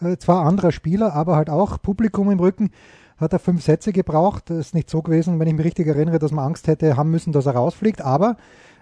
äh, 0.00 0.16
zwar 0.16 0.46
anderer 0.46 0.72
Spieler, 0.72 1.12
aber 1.12 1.36
halt 1.36 1.50
auch 1.50 1.82
Publikum 1.82 2.30
im 2.30 2.40
Rücken, 2.40 2.70
hat 3.18 3.34
er 3.34 3.38
fünf 3.38 3.62
Sätze 3.62 3.92
gebraucht. 3.92 4.48
Ist 4.48 4.74
nicht 4.74 4.88
so 4.88 5.02
gewesen, 5.02 5.38
wenn 5.38 5.48
ich 5.48 5.54
mich 5.54 5.66
richtig 5.66 5.86
erinnere, 5.86 6.18
dass 6.18 6.32
man 6.32 6.46
Angst 6.46 6.66
hätte 6.66 6.96
haben 6.96 7.10
müssen, 7.10 7.34
dass 7.34 7.44
er 7.44 7.56
rausfliegt, 7.56 8.00
aber 8.00 8.38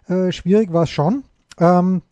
äh, 0.07 0.31
schwierig 0.31 0.73
war 0.73 0.85
es 0.85 0.91
schon. 0.91 1.25
Ähm, 1.59 2.03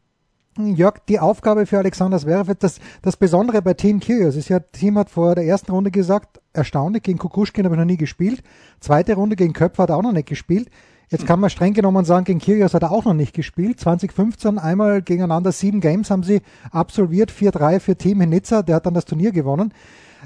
Jörg, 0.59 0.99
die 1.09 1.19
Aufgabe 1.19 1.65
für 1.65 1.79
Alexander 1.79 2.19
Zverev, 2.19 2.53
das, 2.59 2.79
das 3.01 3.17
Besondere 3.17 3.63
bei 3.63 3.73
Team 3.73 4.01
Kyrgios 4.01 4.37
ist 4.37 4.51
ja, 4.51 4.61
Team 4.61 4.99
hat 4.99 5.09
vor 5.09 5.35
der 5.35 5.47
ersten 5.47 5.73
Runde 5.73 5.91
gesagt, 5.91 6.41
erstaunlich, 6.53 7.03
gegen 7.03 7.19
Kukushkin 7.19 7.65
habe 7.65 7.75
ich 7.75 7.79
noch 7.79 7.87
nie 7.87 7.97
gespielt. 7.97 8.43
Zweite 8.79 9.15
Runde 9.15 9.37
gegen 9.37 9.55
Köpfer 9.55 9.85
hat 9.85 9.91
er 9.91 9.97
auch 9.97 10.03
noch 10.03 10.13
nicht 10.13 10.29
gespielt. 10.29 10.69
Jetzt 11.09 11.27
kann 11.27 11.41
man 11.41 11.51
streng 11.51 11.75
genommen 11.75 12.05
sagen, 12.05 12.25
gegen 12.25 12.39
Kyrgios 12.39 12.75
hat 12.75 12.83
er 12.83 12.93
auch 12.93 13.05
noch 13.05 13.15
nicht 13.15 13.35
gespielt. 13.35 13.81
2015 13.81 14.59
einmal 14.59 15.03
gegeneinander 15.03 15.53
sieben 15.53 15.81
Games 15.81 16.11
haben 16.11 16.23
sie 16.23 16.43
absolviert, 16.71 17.31
4-3 17.31 17.81
für 17.81 17.97
Team 17.97 18.19
Nizza, 18.19 18.63
der 18.63 18.77
hat 18.77 18.87
dann 18.87 18.94
das 18.94 19.06
Turnier 19.06 19.32
gewonnen. 19.32 19.73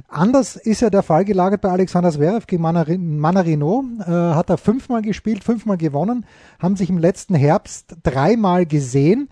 Anders 0.09 0.57
ist 0.57 0.83
ja 0.83 0.91
der 0.91 1.03
Fall 1.03 1.25
gelagert 1.25 1.61
bei 1.61 1.71
Alexander 1.71 2.11
Zverev 2.11 2.47
gegen 2.47 2.63
Manarino. 2.63 3.85
Äh, 4.01 4.11
hat 4.11 4.51
er 4.51 4.59
fünfmal 4.59 5.03
gespielt, 5.03 5.43
fünfmal 5.43 5.77
gewonnen, 5.77 6.27
haben 6.59 6.77
sich 6.77 6.91
im 6.91 6.99
letzten 6.99 7.35
Herbst 7.35 7.97
dreimal 8.03 8.67
gesehen. 8.67 9.29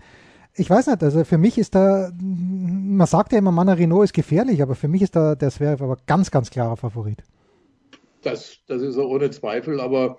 Ich 0.57 0.71
weiß 0.71 0.87
nicht, 0.87 1.03
also 1.03 1.25
für 1.25 1.39
mich 1.39 1.59
ist 1.59 1.75
da, 1.75 2.13
man 2.21 3.07
sagt 3.07 3.33
ja 3.33 3.39
immer, 3.39 3.51
Manarino 3.51 4.03
ist 4.03 4.15
gefährlich, 4.15 4.63
aber 4.63 4.77
für 4.77 4.87
mich 4.87 5.03
ist 5.03 5.17
da 5.17 5.35
der 5.35 5.51
Zverev 5.51 5.83
aber 5.83 5.99
ganz, 6.07 6.31
ganz 6.31 6.51
klarer 6.51 6.77
Favorit. 6.77 7.25
Das, 8.23 8.59
das 8.67 8.81
ist 8.81 8.97
er 8.97 9.09
ohne 9.09 9.31
Zweifel, 9.31 9.81
aber 9.81 10.19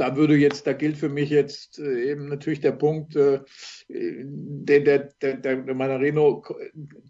da 0.00 0.16
würde 0.16 0.34
jetzt, 0.34 0.66
da 0.66 0.72
gilt 0.72 0.96
für 0.96 1.10
mich 1.10 1.28
jetzt 1.28 1.78
äh, 1.78 2.10
eben 2.10 2.28
natürlich 2.28 2.60
der 2.60 2.72
Punkt, 2.72 3.14
äh, 3.16 3.40
der, 3.88 4.80
der, 4.80 4.98
der, 5.20 5.36
der 5.36 5.74
Manarino, 5.74 6.42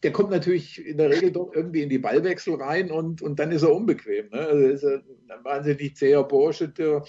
der 0.02 0.10
kommt 0.10 0.30
natürlich 0.30 0.84
in 0.84 0.98
der 0.98 1.10
Regel 1.10 1.30
doch 1.30 1.52
irgendwie 1.54 1.82
in 1.82 1.88
die 1.88 2.00
Ballwechsel 2.00 2.56
rein 2.56 2.90
und, 2.90 3.22
und 3.22 3.38
dann 3.38 3.52
ist 3.52 3.62
er 3.62 3.72
unbequem. 3.72 4.30
Ne? 4.30 4.40
Also 4.40 4.66
ist 4.66 4.82
er 4.82 5.02
ein 5.28 5.44
wahnsinnig 5.44 5.94
zäher 5.94 6.24
Bursche, 6.24 6.68
der, 6.68 7.04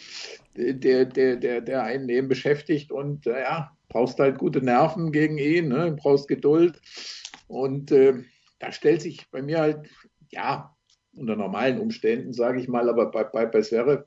der, 0.55 1.05
der, 1.05 1.37
der, 1.37 1.61
der 1.61 1.83
einen 1.83 2.09
eben 2.09 2.27
beschäftigt 2.27 2.91
und 2.91 3.25
äh, 3.25 3.41
ja, 3.41 3.71
brauchst 3.91 4.19
halt 4.19 4.37
gute 4.37 4.61
Nerven 4.61 5.11
gegen 5.11 5.37
ihn, 5.37 5.67
ne? 5.67 5.95
brauchst 5.99 6.27
Geduld 6.27 6.79
und 7.47 7.91
äh, 7.91 8.23
da 8.59 8.71
stellt 8.71 9.01
sich 9.01 9.29
bei 9.31 9.41
mir 9.41 9.59
halt, 9.59 9.89
ja, 10.31 10.75
unter 11.13 11.35
normalen 11.35 11.79
Umständen, 11.79 12.31
sage 12.31 12.61
ich 12.61 12.69
mal, 12.69 12.87
aber 12.87 13.11
bei, 13.11 13.25
bei, 13.25 13.45
bei 13.45 13.61
Zverev 13.61 14.05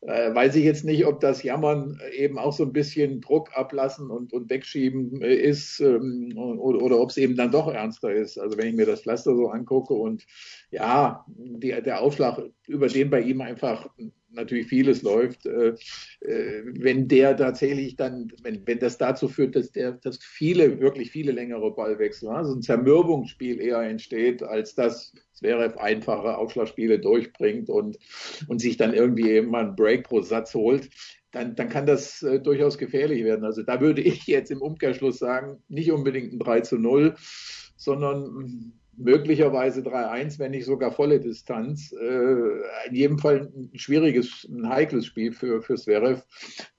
äh, 0.00 0.34
weiß 0.34 0.56
ich 0.56 0.64
jetzt 0.64 0.84
nicht, 0.84 1.04
ob 1.04 1.20
das 1.20 1.42
Jammern 1.42 2.00
eben 2.12 2.38
auch 2.38 2.54
so 2.54 2.64
ein 2.64 2.72
bisschen 2.72 3.20
Druck 3.20 3.50
ablassen 3.54 4.10
und, 4.10 4.32
und 4.32 4.48
wegschieben 4.48 5.20
äh, 5.20 5.34
ist 5.34 5.80
ähm, 5.80 6.32
oder, 6.36 6.80
oder 6.80 6.98
ob 6.98 7.10
es 7.10 7.18
eben 7.18 7.36
dann 7.36 7.50
doch 7.50 7.68
ernster 7.68 8.12
ist. 8.12 8.38
Also 8.38 8.56
wenn 8.56 8.68
ich 8.68 8.74
mir 8.74 8.86
das 8.86 9.02
Pflaster 9.02 9.36
so 9.36 9.48
angucke 9.48 9.92
und 9.92 10.24
ja, 10.70 11.26
die, 11.28 11.70
der 11.82 12.00
Aufschlag, 12.00 12.40
über 12.66 12.88
den 12.88 13.10
bei 13.10 13.20
ihm 13.20 13.42
einfach 13.42 13.90
natürlich 14.32 14.66
vieles 14.66 15.02
läuft, 15.02 15.46
äh, 15.46 15.74
äh, 16.20 16.62
wenn 16.64 17.08
der 17.08 17.36
tatsächlich 17.36 17.96
dann, 17.96 18.32
wenn, 18.42 18.66
wenn 18.66 18.78
das 18.78 18.98
dazu 18.98 19.28
führt, 19.28 19.56
dass 19.56 19.72
der, 19.72 19.92
dass 19.92 20.18
viele, 20.22 20.80
wirklich 20.80 21.10
viele 21.10 21.32
längere 21.32 21.74
Ballwechsel, 21.74 22.28
also 22.28 22.54
ein 22.54 22.62
Zermürbungsspiel 22.62 23.60
eher 23.60 23.82
entsteht, 23.82 24.42
als 24.42 24.74
dass 24.74 25.12
Zverev 25.32 25.76
einfache 25.78 26.36
Aufschlagspiele 26.36 26.98
durchbringt 26.98 27.70
und, 27.70 27.98
und 28.48 28.60
sich 28.60 28.76
dann 28.76 28.94
irgendwie 28.94 29.30
eben 29.30 29.50
mal 29.50 29.66
einen 29.66 29.76
Break 29.76 30.04
pro 30.04 30.20
Satz 30.20 30.54
holt, 30.54 30.90
dann, 31.32 31.54
dann 31.54 31.68
kann 31.68 31.86
das 31.86 32.22
äh, 32.22 32.40
durchaus 32.40 32.78
gefährlich 32.78 33.24
werden. 33.24 33.44
Also 33.44 33.62
da 33.62 33.80
würde 33.80 34.02
ich 34.02 34.26
jetzt 34.26 34.50
im 34.50 34.62
Umkehrschluss 34.62 35.18
sagen, 35.18 35.62
nicht 35.68 35.92
unbedingt 35.92 36.32
ein 36.32 36.38
3 36.38 36.60
zu 36.60 36.78
0, 36.78 37.14
sondern 37.76 38.79
möglicherweise 39.00 39.80
3-1, 39.80 40.38
wenn 40.38 40.50
nicht 40.52 40.66
sogar 40.66 40.92
volle 40.92 41.20
Distanz. 41.20 41.92
Äh, 41.92 42.88
in 42.88 42.94
jedem 42.94 43.18
Fall 43.18 43.50
ein 43.54 43.70
schwieriges, 43.78 44.46
ein 44.50 44.68
heikles 44.68 45.06
Spiel 45.06 45.32
für, 45.32 45.62
für 45.62 45.76
Zverev, 45.76 46.22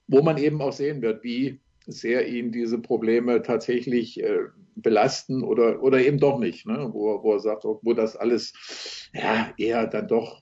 wo 0.08 0.22
man 0.22 0.38
eben 0.38 0.62
auch 0.62 0.74
sehen 0.74 1.01
wird, 1.01 1.24
wie 1.24 1.60
sehr 1.88 2.28
ihn 2.28 2.51
diese 2.51 2.78
Probleme 2.78 3.42
tatsächlich 3.42 4.22
äh, 4.22 4.40
belasten 4.75 5.44
oder, 5.44 5.82
oder 5.82 6.00
eben 6.00 6.20
doch 6.20 6.40
nicht, 6.40 6.66
ne? 6.66 6.90
wo, 6.92 7.22
wo 7.24 7.34
er 7.34 7.40
sagt, 7.40 7.63
wo 7.66 7.94
das 7.94 8.16
alles 8.16 8.54
ja, 9.13 9.51
eher 9.58 9.88
dann 9.88 10.08
doch 10.08 10.42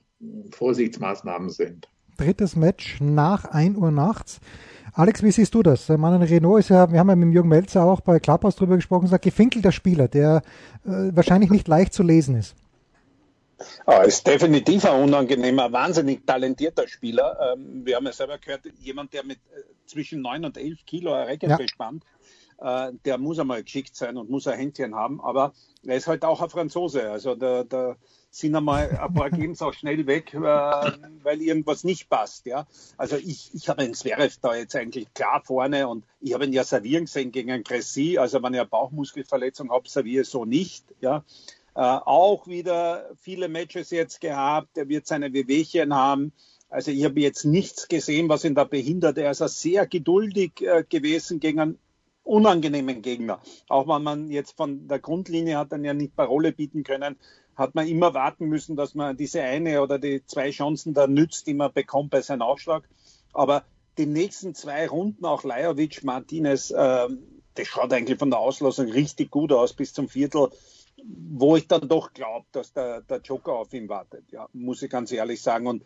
Vorsichtsmaßnahmen 0.50 1.48
sind. 1.48 1.88
Drittes 2.18 2.54
Match 2.56 3.00
nach 3.00 3.46
1 3.46 3.78
Uhr 3.78 3.90
nachts. 3.90 4.40
Alex, 4.92 5.22
wie 5.22 5.30
siehst 5.30 5.54
du 5.54 5.62
das? 5.62 5.88
Manuel 5.88 6.28
Renault 6.28 6.60
ist 6.60 6.70
ja, 6.70 6.90
wir 6.90 6.98
haben 6.98 7.08
ja 7.08 7.16
mit 7.16 7.32
Jürgen 7.32 7.48
Melzer 7.48 7.84
auch 7.84 8.00
bei 8.00 8.18
Klapphaus 8.18 8.56
drüber 8.56 8.76
gesprochen, 8.76 9.06
sagt 9.06 9.24
gefinkelter 9.24 9.72
Spieler, 9.72 10.08
der 10.08 10.42
äh, 10.84 11.10
wahrscheinlich 11.14 11.50
nicht 11.50 11.68
leicht 11.68 11.92
zu 11.92 12.02
lesen 12.02 12.36
ist. 12.36 12.54
Er 13.86 14.04
ist 14.04 14.26
definitiv 14.26 14.84
ein 14.86 15.02
unangenehmer, 15.02 15.70
wahnsinnig 15.70 16.26
talentierter 16.26 16.88
Spieler. 16.88 17.54
Ähm, 17.54 17.84
wir 17.84 17.96
haben 17.96 18.06
ja 18.06 18.12
selber 18.12 18.38
gehört, 18.38 18.62
jemand, 18.78 19.12
der 19.12 19.24
mit 19.24 19.38
äh, 19.38 19.62
zwischen 19.86 20.22
9 20.22 20.44
und 20.44 20.56
11 20.56 20.86
Kilo 20.86 21.12
ein 21.12 21.38
ja. 21.42 21.56
bespannt, 21.56 22.04
äh, 22.58 22.92
der 23.04 23.18
muss 23.18 23.38
einmal 23.38 23.62
geschickt 23.62 23.94
sein 23.94 24.16
und 24.16 24.30
muss 24.30 24.46
ein 24.46 24.58
Händchen 24.58 24.94
haben. 24.94 25.20
Aber 25.20 25.52
er 25.84 25.96
ist 25.96 26.06
halt 26.06 26.24
auch 26.24 26.40
ein 26.40 26.48
Franzose. 26.48 27.10
Also 27.10 27.34
der, 27.34 27.64
der 27.64 27.96
sind 28.30 28.54
einmal 28.54 28.96
ein 28.96 29.14
paar 29.14 29.30
Games 29.30 29.60
auch 29.60 29.72
schnell 29.72 30.06
weg, 30.06 30.34
äh, 30.34 30.38
weil 30.38 31.42
irgendwas 31.42 31.84
nicht 31.84 32.08
passt. 32.08 32.46
Ja? 32.46 32.66
Also 32.96 33.16
ich, 33.16 33.50
ich 33.54 33.68
habe 33.68 33.82
den 33.82 33.94
Zverev 33.94 34.36
da 34.40 34.54
jetzt 34.54 34.76
eigentlich 34.76 35.12
klar 35.14 35.42
vorne 35.44 35.88
und 35.88 36.04
ich 36.20 36.32
habe 36.32 36.44
ihn 36.44 36.52
ja 36.52 36.64
servieren 36.64 37.06
gesehen 37.06 37.32
gegen 37.32 37.50
einen 37.50 37.64
Cressy. 37.64 38.18
Also 38.18 38.42
wenn 38.42 38.54
ich 38.54 38.60
eine 38.60 38.68
Bauchmuskelverletzung 38.68 39.70
habe, 39.70 39.88
serviere 39.88 40.24
so 40.24 40.44
nicht. 40.44 40.84
Ja? 41.00 41.24
Äh, 41.74 41.80
auch 41.80 42.46
wieder 42.46 43.10
viele 43.20 43.48
Matches 43.48 43.90
jetzt 43.90 44.20
gehabt. 44.20 44.78
Er 44.78 44.88
wird 44.88 45.06
seine 45.06 45.32
Wehwehchen 45.32 45.94
haben. 45.94 46.32
Also 46.68 46.92
ich 46.92 47.04
habe 47.04 47.20
jetzt 47.20 47.44
nichts 47.44 47.88
gesehen, 47.88 48.28
was 48.28 48.44
ihn 48.44 48.54
da 48.54 48.62
behindert. 48.62 49.18
Er 49.18 49.32
ist 49.32 49.40
ja 49.40 49.48
sehr 49.48 49.86
geduldig 49.88 50.60
äh, 50.60 50.84
gewesen 50.88 51.40
gegen 51.40 51.58
einen 51.58 51.78
unangenehmen 52.30 53.02
Gegner. 53.02 53.40
Auch 53.68 53.88
wenn 53.88 54.02
man 54.02 54.30
jetzt 54.30 54.56
von 54.56 54.86
der 54.86 55.00
Grundlinie 55.00 55.58
hat 55.58 55.72
dann 55.72 55.84
ja 55.84 55.94
nicht 55.94 56.14
Parole 56.14 56.52
bieten 56.52 56.84
können, 56.84 57.16
hat 57.56 57.74
man 57.74 57.88
immer 57.88 58.14
warten 58.14 58.46
müssen, 58.46 58.76
dass 58.76 58.94
man 58.94 59.16
diese 59.16 59.42
eine 59.42 59.82
oder 59.82 59.98
die 59.98 60.24
zwei 60.24 60.50
Chancen 60.50 60.94
da 60.94 61.08
nützt, 61.08 61.48
die 61.48 61.54
man 61.54 61.72
bekommt 61.72 62.10
bei 62.10 62.22
seinem 62.22 62.42
Aufschlag. 62.42 62.88
Aber 63.32 63.64
die 63.98 64.06
nächsten 64.06 64.54
zwei 64.54 64.86
Runden, 64.86 65.24
auch 65.24 65.42
Lajovic, 65.42 66.04
Martinez, 66.04 66.70
äh, 66.70 67.08
das 67.54 67.66
schaut 67.66 67.92
eigentlich 67.92 68.18
von 68.18 68.30
der 68.30 68.38
Auslosung 68.38 68.86
richtig 68.90 69.30
gut 69.30 69.52
aus 69.52 69.72
bis 69.72 69.92
zum 69.92 70.08
Viertel, 70.08 70.50
wo 71.04 71.56
ich 71.56 71.66
dann 71.66 71.88
doch 71.88 72.12
glaube, 72.12 72.46
dass 72.52 72.72
der, 72.72 73.02
der 73.02 73.20
Joker 73.20 73.54
auf 73.54 73.74
ihn 73.74 73.88
wartet. 73.88 74.30
Ja, 74.30 74.48
muss 74.52 74.82
ich 74.82 74.90
ganz 74.90 75.10
ehrlich 75.10 75.42
sagen. 75.42 75.66
Und 75.66 75.82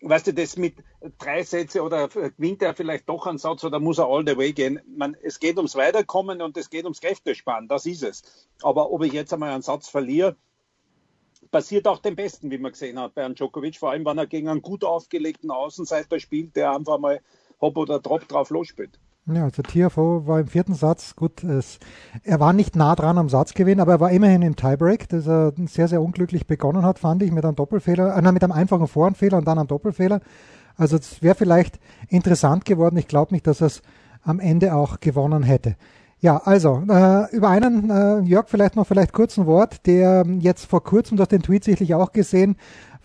weißt 0.00 0.28
du, 0.28 0.34
das 0.34 0.56
mit 0.56 0.76
drei 1.18 1.42
Sätze 1.42 1.82
oder 1.82 2.08
gewinnt 2.08 2.62
er 2.62 2.74
vielleicht 2.74 3.08
doch 3.08 3.26
einen 3.26 3.38
Satz 3.38 3.64
oder 3.64 3.80
muss 3.80 3.98
er 3.98 4.06
all 4.06 4.26
the 4.26 4.36
way 4.36 4.52
gehen? 4.52 4.80
Man, 4.86 5.16
es 5.22 5.40
geht 5.40 5.56
ums 5.56 5.74
Weiterkommen 5.74 6.42
und 6.42 6.56
es 6.56 6.70
geht 6.70 6.84
ums 6.84 7.00
Kräftesparen, 7.00 7.68
das 7.68 7.86
ist 7.86 8.02
es. 8.02 8.48
Aber 8.62 8.90
ob 8.90 9.02
ich 9.02 9.12
jetzt 9.12 9.32
einmal 9.32 9.50
einen 9.50 9.62
Satz 9.62 9.88
verliere, 9.88 10.36
passiert 11.50 11.86
auch 11.88 11.98
dem 11.98 12.16
Besten, 12.16 12.50
wie 12.50 12.58
man 12.58 12.72
gesehen 12.72 12.98
hat 12.98 13.14
bei 13.14 13.22
Herrn 13.22 13.34
Djokovic, 13.34 13.78
vor 13.78 13.90
allem 13.90 14.04
wenn 14.04 14.18
er 14.18 14.26
gegen 14.26 14.48
einen 14.48 14.62
gut 14.62 14.84
aufgelegten 14.84 15.50
Außenseiter 15.50 16.20
spielt, 16.20 16.56
der 16.56 16.72
einfach 16.72 16.98
mal 16.98 17.20
Hop 17.60 17.76
oder 17.76 17.98
Drop 17.98 18.26
drauf 18.28 18.50
losspielt. 18.50 18.98
Ja, 19.30 19.44
also 19.44 19.62
TFO 19.62 20.26
war 20.26 20.40
im 20.40 20.46
vierten 20.46 20.72
Satz, 20.72 21.14
gut, 21.14 21.44
es, 21.44 21.78
er 22.24 22.40
war 22.40 22.54
nicht 22.54 22.76
nah 22.76 22.94
dran 22.94 23.18
am 23.18 23.28
Satzgewinn, 23.28 23.78
aber 23.78 23.92
er 23.92 24.00
war 24.00 24.10
immerhin 24.10 24.40
im 24.40 24.56
Tiebreak, 24.56 25.06
dass 25.10 25.26
er 25.26 25.52
sehr, 25.66 25.86
sehr 25.86 26.00
unglücklich 26.00 26.46
begonnen 26.46 26.82
hat, 26.82 26.98
fand 26.98 27.22
ich, 27.22 27.30
mit 27.30 27.44
einem 27.44 27.54
Doppelfehler, 27.54 28.16
äh, 28.16 28.32
mit 28.32 28.42
einem 28.42 28.52
einfachen 28.52 28.88
Vorhandfehler 28.88 29.36
und 29.36 29.46
dann 29.46 29.58
einem 29.58 29.68
Doppelfehler. 29.68 30.20
Also 30.76 30.96
es 30.96 31.22
wäre 31.22 31.34
vielleicht 31.34 31.78
interessant 32.08 32.64
geworden. 32.64 32.96
Ich 32.96 33.08
glaube 33.08 33.34
nicht, 33.34 33.46
dass 33.46 33.60
er 33.60 33.66
es 33.66 33.82
am 34.22 34.40
Ende 34.40 34.74
auch 34.74 35.00
gewonnen 35.00 35.42
hätte. 35.42 35.76
Ja, 36.20 36.38
also 36.38 36.82
äh, 36.88 37.30
über 37.34 37.48
einen, 37.48 37.90
äh, 37.90 38.20
Jörg, 38.20 38.48
vielleicht 38.48 38.74
noch 38.74 38.86
vielleicht 38.86 39.12
kurz 39.12 39.38
ein 39.38 39.46
Wort, 39.46 39.86
der 39.86 40.24
jetzt 40.40 40.64
vor 40.64 40.82
kurzem, 40.82 41.16
du 41.16 41.20
hast 41.20 41.30
den 41.30 41.42
Tweet 41.42 41.62
sicherlich 41.62 41.94
auch 41.94 42.12
gesehen, 42.12 42.56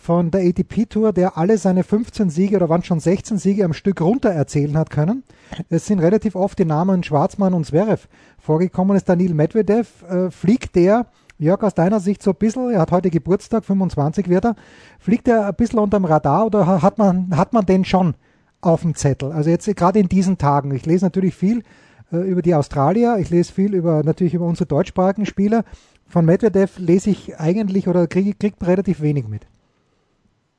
von 0.03 0.31
der 0.31 0.41
ATP 0.41 0.89
Tour, 0.89 1.13
der 1.13 1.37
alle 1.37 1.57
seine 1.57 1.85
15 1.85 2.29
Siege 2.29 2.57
oder 2.57 2.67
waren 2.67 2.83
schon 2.83 2.99
16 2.99 3.37
Siege 3.37 3.63
am 3.63 3.71
Stück 3.71 4.01
runter 4.01 4.29
erzählen 4.29 4.77
hat 4.77 4.89
können. 4.89 5.23
Es 5.69 5.85
sind 5.85 5.99
relativ 5.99 6.35
oft 6.35 6.59
die 6.59 6.65
Namen 6.65 7.03
Schwarzmann 7.03 7.53
und 7.53 7.65
Zverev 7.65 8.09
vorgekommen. 8.37 8.97
Ist 8.97 9.07
Daniel 9.07 9.33
Medvedev, 9.33 10.03
äh, 10.09 10.29
fliegt 10.29 10.75
der, 10.75 11.05
Jörg, 11.39 11.63
aus 11.63 11.73
deiner 11.73 12.01
Sicht 12.01 12.21
so 12.21 12.31
ein 12.31 12.35
bisschen, 12.35 12.71
er 12.71 12.81
hat 12.81 12.91
heute 12.91 13.09
Geburtstag, 13.09 13.63
25 13.63 14.27
wird 14.27 14.43
er, 14.43 14.55
fliegt 14.99 15.29
er 15.29 15.47
ein 15.47 15.55
bisschen 15.55 15.79
unterm 15.79 16.03
Radar 16.03 16.47
oder 16.47 16.81
hat 16.81 16.97
man, 16.97 17.37
hat 17.37 17.53
man 17.53 17.65
den 17.65 17.85
schon 17.85 18.15
auf 18.59 18.81
dem 18.81 18.95
Zettel? 18.95 19.31
Also 19.31 19.49
jetzt 19.49 19.73
gerade 19.73 19.99
in 19.99 20.09
diesen 20.09 20.37
Tagen. 20.37 20.75
Ich 20.75 20.85
lese 20.85 21.05
natürlich 21.05 21.33
viel 21.33 21.63
äh, 22.11 22.17
über 22.17 22.41
die 22.41 22.55
Australier. 22.55 23.19
Ich 23.19 23.29
lese 23.29 23.53
viel 23.53 23.73
über 23.73 24.03
natürlich 24.03 24.33
über 24.33 24.47
unsere 24.47 24.67
deutschsprachigen 24.67 25.25
Spieler. 25.25 25.63
Von 26.09 26.25
Medvedev 26.25 26.77
lese 26.77 27.09
ich 27.09 27.39
eigentlich 27.39 27.87
oder 27.87 28.05
kriege 28.07 28.33
kriegt 28.33 28.67
relativ 28.67 29.01
wenig 29.01 29.29
mit. 29.29 29.47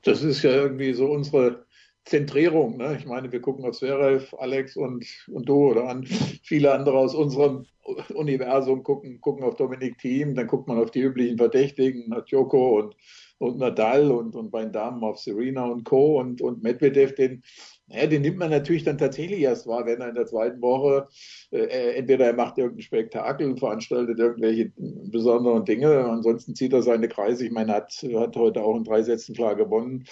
Das 0.05 0.21
ist 0.21 0.43
ja 0.43 0.51
irgendwie 0.51 0.93
so 0.93 1.07
unsere 1.07 1.65
Zentrierung. 2.05 2.77
Ne? 2.77 2.95
Ich 2.99 3.07
meine, 3.07 3.31
wir 3.31 3.41
gucken 3.41 3.65
auf 3.65 3.77
Zverev, 3.77 4.35
Alex 4.37 4.77
und, 4.77 5.03
und 5.27 5.49
du 5.49 5.71
oder 5.71 5.89
an 5.89 6.05
viele 6.43 6.71
andere 6.71 6.99
aus 6.99 7.15
unserem 7.15 7.65
Universum 8.13 8.83
gucken, 8.83 9.19
gucken 9.19 9.43
auf 9.43 9.55
Dominik 9.55 9.97
Thiem, 9.97 10.35
dann 10.35 10.45
guckt 10.45 10.67
man 10.67 10.77
auf 10.77 10.91
die 10.91 11.01
üblichen 11.01 11.37
Verdächtigen, 11.37 12.09
nach 12.09 12.27
Joko 12.27 12.79
und, 12.79 12.95
und 13.39 13.57
Nadal 13.57 14.11
und, 14.11 14.35
und 14.35 14.51
bei 14.51 14.61
den 14.61 14.71
Damen 14.71 15.03
auf 15.03 15.19
Serena 15.19 15.65
und 15.65 15.83
Co. 15.83 16.19
und, 16.19 16.39
und 16.39 16.61
Medvedev, 16.61 17.15
den, 17.15 17.43
naja, 17.87 18.07
den 18.07 18.23
nimmt 18.23 18.37
man 18.37 18.49
natürlich 18.49 18.83
dann 18.83 18.97
tatsächlich 18.97 19.41
erst 19.41 19.67
wahr, 19.67 19.85
wenn 19.85 20.01
er 20.01 20.09
in 20.09 20.15
der 20.15 20.25
zweiten 20.25 20.61
Woche 20.61 21.07
äh, 21.51 21.95
entweder 21.95 22.25
er 22.25 22.33
macht 22.33 22.57
irgendein 22.57 22.81
Spektakel, 22.81 23.55
veranstaltet 23.57 24.17
irgendwelche 24.17 24.71
besonderen 24.75 25.65
Dinge, 25.65 26.05
ansonsten 26.05 26.55
zieht 26.55 26.73
er 26.73 26.81
seine 26.81 27.07
Kreise. 27.07 27.45
Ich 27.45 27.51
meine, 27.51 27.73
er 27.73 27.75
hat, 27.77 27.91
hat 28.15 28.35
heute 28.35 28.63
auch 28.63 28.75
in 28.75 28.83
drei 28.83 29.03
Sätzen 29.03 29.35
klar 29.35 29.55
gewonnen. 29.55 30.05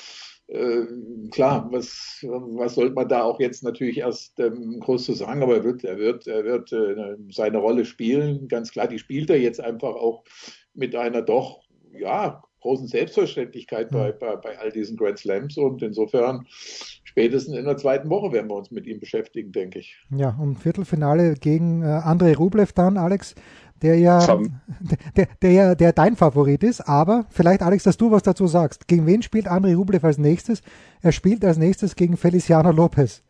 Äh, 0.48 0.86
klar, 1.32 1.68
was, 1.72 2.20
was 2.22 2.76
sollte 2.76 2.94
man 2.94 3.08
da 3.08 3.24
auch 3.24 3.40
jetzt 3.40 3.64
natürlich 3.64 3.98
erst 3.98 4.40
ähm, 4.40 4.80
groß 4.80 5.06
zu 5.06 5.14
sagen, 5.14 5.42
aber 5.42 5.56
er 5.56 5.64
wird, 5.64 5.84
er 5.84 5.98
wird, 5.98 6.28
er 6.28 6.44
wird 6.44 6.72
äh, 6.74 7.16
seine 7.32 7.58
Rolle 7.58 7.86
spielen. 7.86 8.48
Ganz 8.50 8.72
klar, 8.72 8.88
die 8.88 9.00
spielt 9.00 9.32
er 9.32 9.40
jetzt 9.40 9.60
einfach 9.60 9.96
auch 9.96 10.24
mit 10.76 10.96
einer 10.96 11.24
doch, 11.24 11.64
ja, 11.98 12.44
großen 12.64 12.88
Selbstverständlichkeit 12.88 13.92
bei, 13.92 14.12
bei, 14.12 14.36
bei 14.38 14.58
all 14.58 14.72
diesen 14.72 14.98
Grand 14.98 15.20
Slams 15.20 15.58
und 15.58 15.82
insofern 15.82 16.48
spätestens 17.14 17.56
in 17.56 17.66
der 17.66 17.78
zweiten 17.78 18.10
Woche 18.10 18.32
werden 18.32 18.50
wir 18.50 18.56
uns 18.56 18.72
mit 18.72 18.88
ihm 18.88 19.00
beschäftigen, 19.00 19.52
denke 19.52 19.80
ich. 19.80 19.96
Ja, 20.10 20.36
und 20.40 20.56
Viertelfinale 20.58 21.36
gegen 21.36 21.84
äh, 21.84 21.86
Andrei 21.86 22.34
Rublev 22.34 22.74
dann, 22.74 22.98
Alex, 22.98 23.36
der 23.84 24.00
ja, 24.00 24.40
der, 25.16 25.28
der, 25.42 25.76
der 25.76 25.94
dein 25.94 26.16
Favorit 26.16 26.64
ist, 26.64 26.82
aber 26.82 27.26
vielleicht, 27.30 27.62
Alex, 27.62 27.84
dass 27.84 27.98
du 27.98 28.10
was 28.10 28.24
dazu 28.24 28.48
sagst. 28.48 28.88
Gegen 28.88 29.06
wen 29.06 29.22
spielt 29.22 29.48
Andrei 29.48 29.76
Rublev 29.76 30.04
als 30.04 30.18
nächstes? 30.18 30.64
Er 31.02 31.12
spielt 31.12 31.46
als 31.46 31.58
nächstes 31.58 31.96
gegen 31.96 32.18
Feliciano 32.18 32.72
Lopez. 32.72 33.22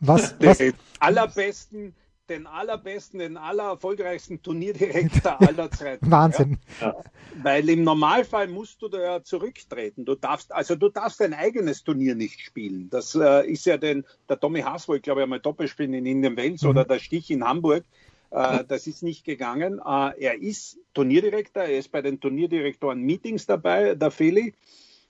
Was, 0.00 0.34
was? 0.40 0.58
Den 0.58 0.72
allerbesten 0.98 1.94
den 2.30 2.46
allerbesten, 2.46 3.18
den 3.18 3.36
allererfolgreichsten 3.36 4.40
Turnierdirektor 4.40 5.40
aller 5.46 5.70
Zeiten. 5.70 6.10
Wahnsinn. 6.10 6.58
Ja. 6.80 6.96
Weil 7.42 7.68
im 7.68 7.84
Normalfall 7.84 8.48
musst 8.48 8.80
du 8.80 8.88
da 8.88 9.00
ja 9.00 9.22
zurücktreten. 9.22 10.04
Du 10.04 10.14
darfst, 10.14 10.52
also 10.52 10.76
du 10.76 10.88
darfst 10.88 11.20
dein 11.20 11.34
eigenes 11.34 11.84
Turnier 11.84 12.14
nicht 12.14 12.40
spielen. 12.40 12.88
Das 12.90 13.14
äh, 13.14 13.46
ist 13.46 13.66
ja 13.66 13.76
den, 13.76 14.04
der 14.28 14.40
Tommy 14.40 14.60
Haas 14.60 14.88
wollte, 14.88 15.02
glaube 15.02 15.20
ich, 15.20 15.24
einmal 15.24 15.40
Doppelspielen 15.40 15.92
in 15.92 16.06
Indian 16.06 16.36
Wells 16.36 16.62
mhm. 16.62 16.70
oder 16.70 16.84
der 16.84 17.00
Stich 17.00 17.30
in 17.30 17.44
Hamburg. 17.44 17.84
Äh, 18.30 18.64
das 18.66 18.86
ist 18.86 19.02
nicht 19.02 19.24
gegangen. 19.24 19.80
Äh, 19.84 20.12
er 20.18 20.40
ist 20.40 20.78
Turnierdirektor, 20.94 21.64
er 21.64 21.78
ist 21.78 21.90
bei 21.90 22.00
den 22.00 22.20
Turnierdirektoren 22.20 23.00
Meetings 23.02 23.46
dabei, 23.46 23.94
der 23.94 24.10
Feli. 24.10 24.54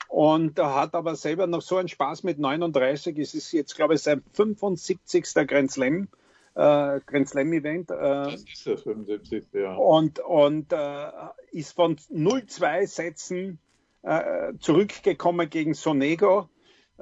Und 0.08 0.58
er 0.58 0.74
hat 0.74 0.94
aber 0.94 1.14
selber 1.14 1.46
noch 1.46 1.62
so 1.62 1.76
einen 1.76 1.88
Spaß 1.88 2.24
mit 2.24 2.38
39. 2.38 3.16
Es 3.18 3.34
ist 3.34 3.52
jetzt, 3.52 3.76
glaube 3.76 3.94
ich, 3.94 4.00
sein 4.00 4.22
75. 4.32 5.24
Grand 5.46 5.70
Slam 5.70 6.08
äh, 6.54 7.00
Grand 7.06 7.28
Slam 7.28 7.52
Event. 7.52 7.90
Äh, 7.90 7.94
das 7.94 8.42
ist 8.42 8.66
das 8.66 8.82
75. 8.82 9.44
Ja. 9.52 9.74
Und, 9.74 10.18
und 10.20 10.72
äh, 10.72 11.10
ist 11.52 11.72
von 11.72 11.96
0-2 11.96 12.86
Sätzen 12.86 13.58
äh, 14.02 14.52
zurückgekommen 14.58 15.48
gegen 15.50 15.74
Sonego. 15.74 16.48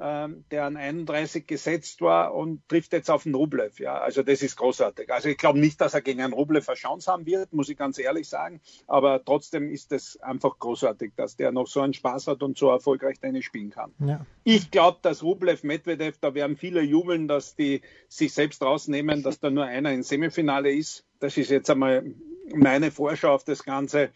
Ähm, 0.01 0.45
der 0.51 0.65
an 0.65 0.77
31 0.77 1.45
gesetzt 1.45 2.01
war 2.01 2.33
und 2.33 2.67
trifft 2.67 2.93
jetzt 2.93 3.09
auf 3.09 3.23
den 3.23 3.35
Rublev. 3.35 3.79
Ja, 3.79 3.97
also 3.97 4.23
das 4.23 4.41
ist 4.41 4.55
großartig. 4.55 5.11
Also 5.11 5.29
ich 5.29 5.37
glaube 5.37 5.59
nicht, 5.59 5.81
dass 5.81 5.93
er 5.93 6.01
gegen 6.01 6.21
einen 6.21 6.33
Rublev 6.33 6.67
eine 6.69 6.75
Chance 6.75 7.11
haben 7.11 7.25
wird, 7.25 7.53
muss 7.53 7.69
ich 7.69 7.77
ganz 7.77 7.99
ehrlich 7.99 8.29
sagen. 8.29 8.61
Aber 8.87 9.23
trotzdem 9.23 9.69
ist 9.69 9.91
es 9.91 10.19
einfach 10.21 10.57
großartig, 10.57 11.13
dass 11.15 11.35
der 11.35 11.51
noch 11.51 11.67
so 11.67 11.81
einen 11.81 11.93
Spaß 11.93 12.27
hat 12.27 12.43
und 12.43 12.57
so 12.57 12.69
erfolgreich 12.69 13.19
Tennis 13.19 13.45
spielen 13.45 13.69
kann. 13.69 13.91
Ja. 13.99 14.25
Ich 14.43 14.71
glaube, 14.71 14.99
dass 15.01 15.23
Rublev, 15.23 15.63
Medvedev, 15.63 16.17
da 16.19 16.33
werden 16.33 16.57
viele 16.57 16.81
jubeln, 16.81 17.27
dass 17.27 17.55
die 17.55 17.81
sich 18.07 18.33
selbst 18.33 18.61
rausnehmen, 18.61 19.23
dass 19.23 19.39
da 19.39 19.49
nur 19.49 19.65
einer 19.65 19.91
im 19.91 20.03
Semifinale 20.03 20.71
ist. 20.71 21.05
Das 21.19 21.37
ist 21.37 21.49
jetzt 21.49 21.69
einmal 21.69 22.03
meine 22.55 22.91
Vorschau 22.91 23.33
auf 23.33 23.43
das 23.43 23.63
Ganze. 23.63 24.09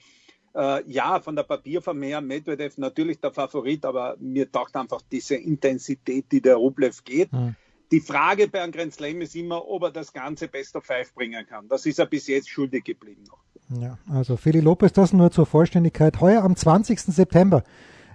Äh, 0.55 0.83
ja, 0.91 1.19
von 1.19 1.36
der 1.36 1.43
Papierform 1.43 2.01
her 2.03 2.22
Medvedev 2.22 2.77
natürlich 2.77 3.19
der 3.19 3.31
Favorit, 3.31 3.86
aber 3.86 4.15
mir 4.19 4.51
taucht 4.51 4.75
einfach 4.75 5.01
diese 5.12 5.36
Intensität, 5.36 6.31
die 6.31 6.41
der 6.41 6.55
Rublev 6.57 7.03
geht. 7.03 7.33
Mhm. 7.33 7.55
Die 7.91 8.00
Frage 8.00 8.48
bei 8.48 8.62
einem 8.62 8.72
Grand 8.72 8.93
Slam 8.93 9.22
ist 9.22 9.36
immer, 9.36 9.67
ob 9.67 9.83
er 9.83 9.91
das 9.91 10.13
Ganze 10.13 10.48
Best 10.48 10.75
of 10.75 10.83
Five 10.83 11.13
bringen 11.13 11.45
kann. 11.48 11.67
Das 11.67 11.86
ist 11.86 12.00
er 12.00 12.05
bis 12.05 12.27
jetzt 12.27 12.50
schuldig 12.50 12.83
geblieben 12.83 13.24
noch. 13.27 13.39
Ja, 13.81 13.98
also 14.10 14.38
Feli 14.38 14.60
Lopez, 14.60 14.93
das 14.93 15.13
nur 15.13 15.31
zur 15.31 15.45
Vollständigkeit. 15.45 16.19
Heuer 16.19 16.43
am 16.43 16.55
20. 16.55 17.00
September 17.00 17.63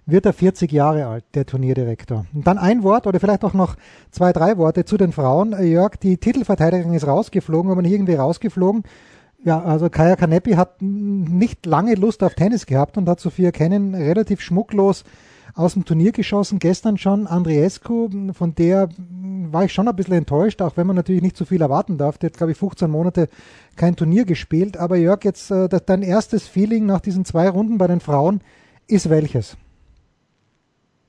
wird 0.06 0.26
er 0.26 0.32
40 0.32 0.72
Jahre 0.72 1.06
alt, 1.06 1.24
der 1.34 1.44
Turnierdirektor. 1.44 2.26
Und 2.32 2.46
dann 2.46 2.58
ein 2.58 2.82
Wort 2.82 3.06
oder 3.06 3.20
vielleicht 3.20 3.44
auch 3.44 3.54
noch 3.54 3.76
zwei, 4.10 4.32
drei 4.32 4.56
Worte 4.56 4.84
zu 4.84 4.96
den 4.96 5.12
Frauen. 5.12 5.54
Jörg, 5.64 5.96
die 5.96 6.16
Titelverteidigerin 6.16 6.94
ist 6.94 7.06
rausgeflogen, 7.06 7.70
aber 7.70 7.82
nicht 7.82 7.92
irgendwie 7.92 8.14
rausgeflogen. 8.14 8.84
Ja, 9.44 9.62
also 9.62 9.88
Kaya 9.88 10.16
Kanepi 10.16 10.52
hat 10.52 10.82
nicht 10.82 11.64
lange 11.64 11.94
Lust 11.94 12.22
auf 12.22 12.34
Tennis 12.34 12.66
gehabt 12.66 12.96
und 12.96 13.08
hat 13.08 13.20
Sophia 13.20 13.52
Kennen 13.52 13.94
relativ 13.94 14.40
schmucklos 14.40 15.04
aus 15.54 15.74
dem 15.74 15.84
Turnier 15.84 16.12
geschossen. 16.12 16.58
Gestern 16.58 16.98
schon 16.98 17.26
Andriescu, 17.26 18.08
von 18.32 18.54
der 18.54 18.88
war 19.50 19.64
ich 19.64 19.72
schon 19.72 19.88
ein 19.88 19.96
bisschen 19.96 20.14
enttäuscht, 20.14 20.60
auch 20.60 20.76
wenn 20.76 20.86
man 20.86 20.96
natürlich 20.96 21.22
nicht 21.22 21.36
zu 21.36 21.44
viel 21.44 21.62
erwarten 21.62 21.98
darf. 21.98 22.18
Der 22.18 22.30
hat, 22.30 22.36
glaube 22.36 22.52
ich, 22.52 22.58
15 22.58 22.90
Monate 22.90 23.28
kein 23.76 23.96
Turnier 23.96 24.24
gespielt. 24.24 24.76
Aber 24.76 24.96
Jörg, 24.96 25.24
jetzt 25.24 25.50
äh, 25.50 25.68
dein 25.68 26.02
erstes 26.02 26.46
Feeling 26.46 26.86
nach 26.86 27.00
diesen 27.00 27.24
zwei 27.24 27.48
Runden 27.48 27.78
bei 27.78 27.86
den 27.86 28.00
Frauen 28.00 28.40
ist 28.86 29.08
welches? 29.08 29.56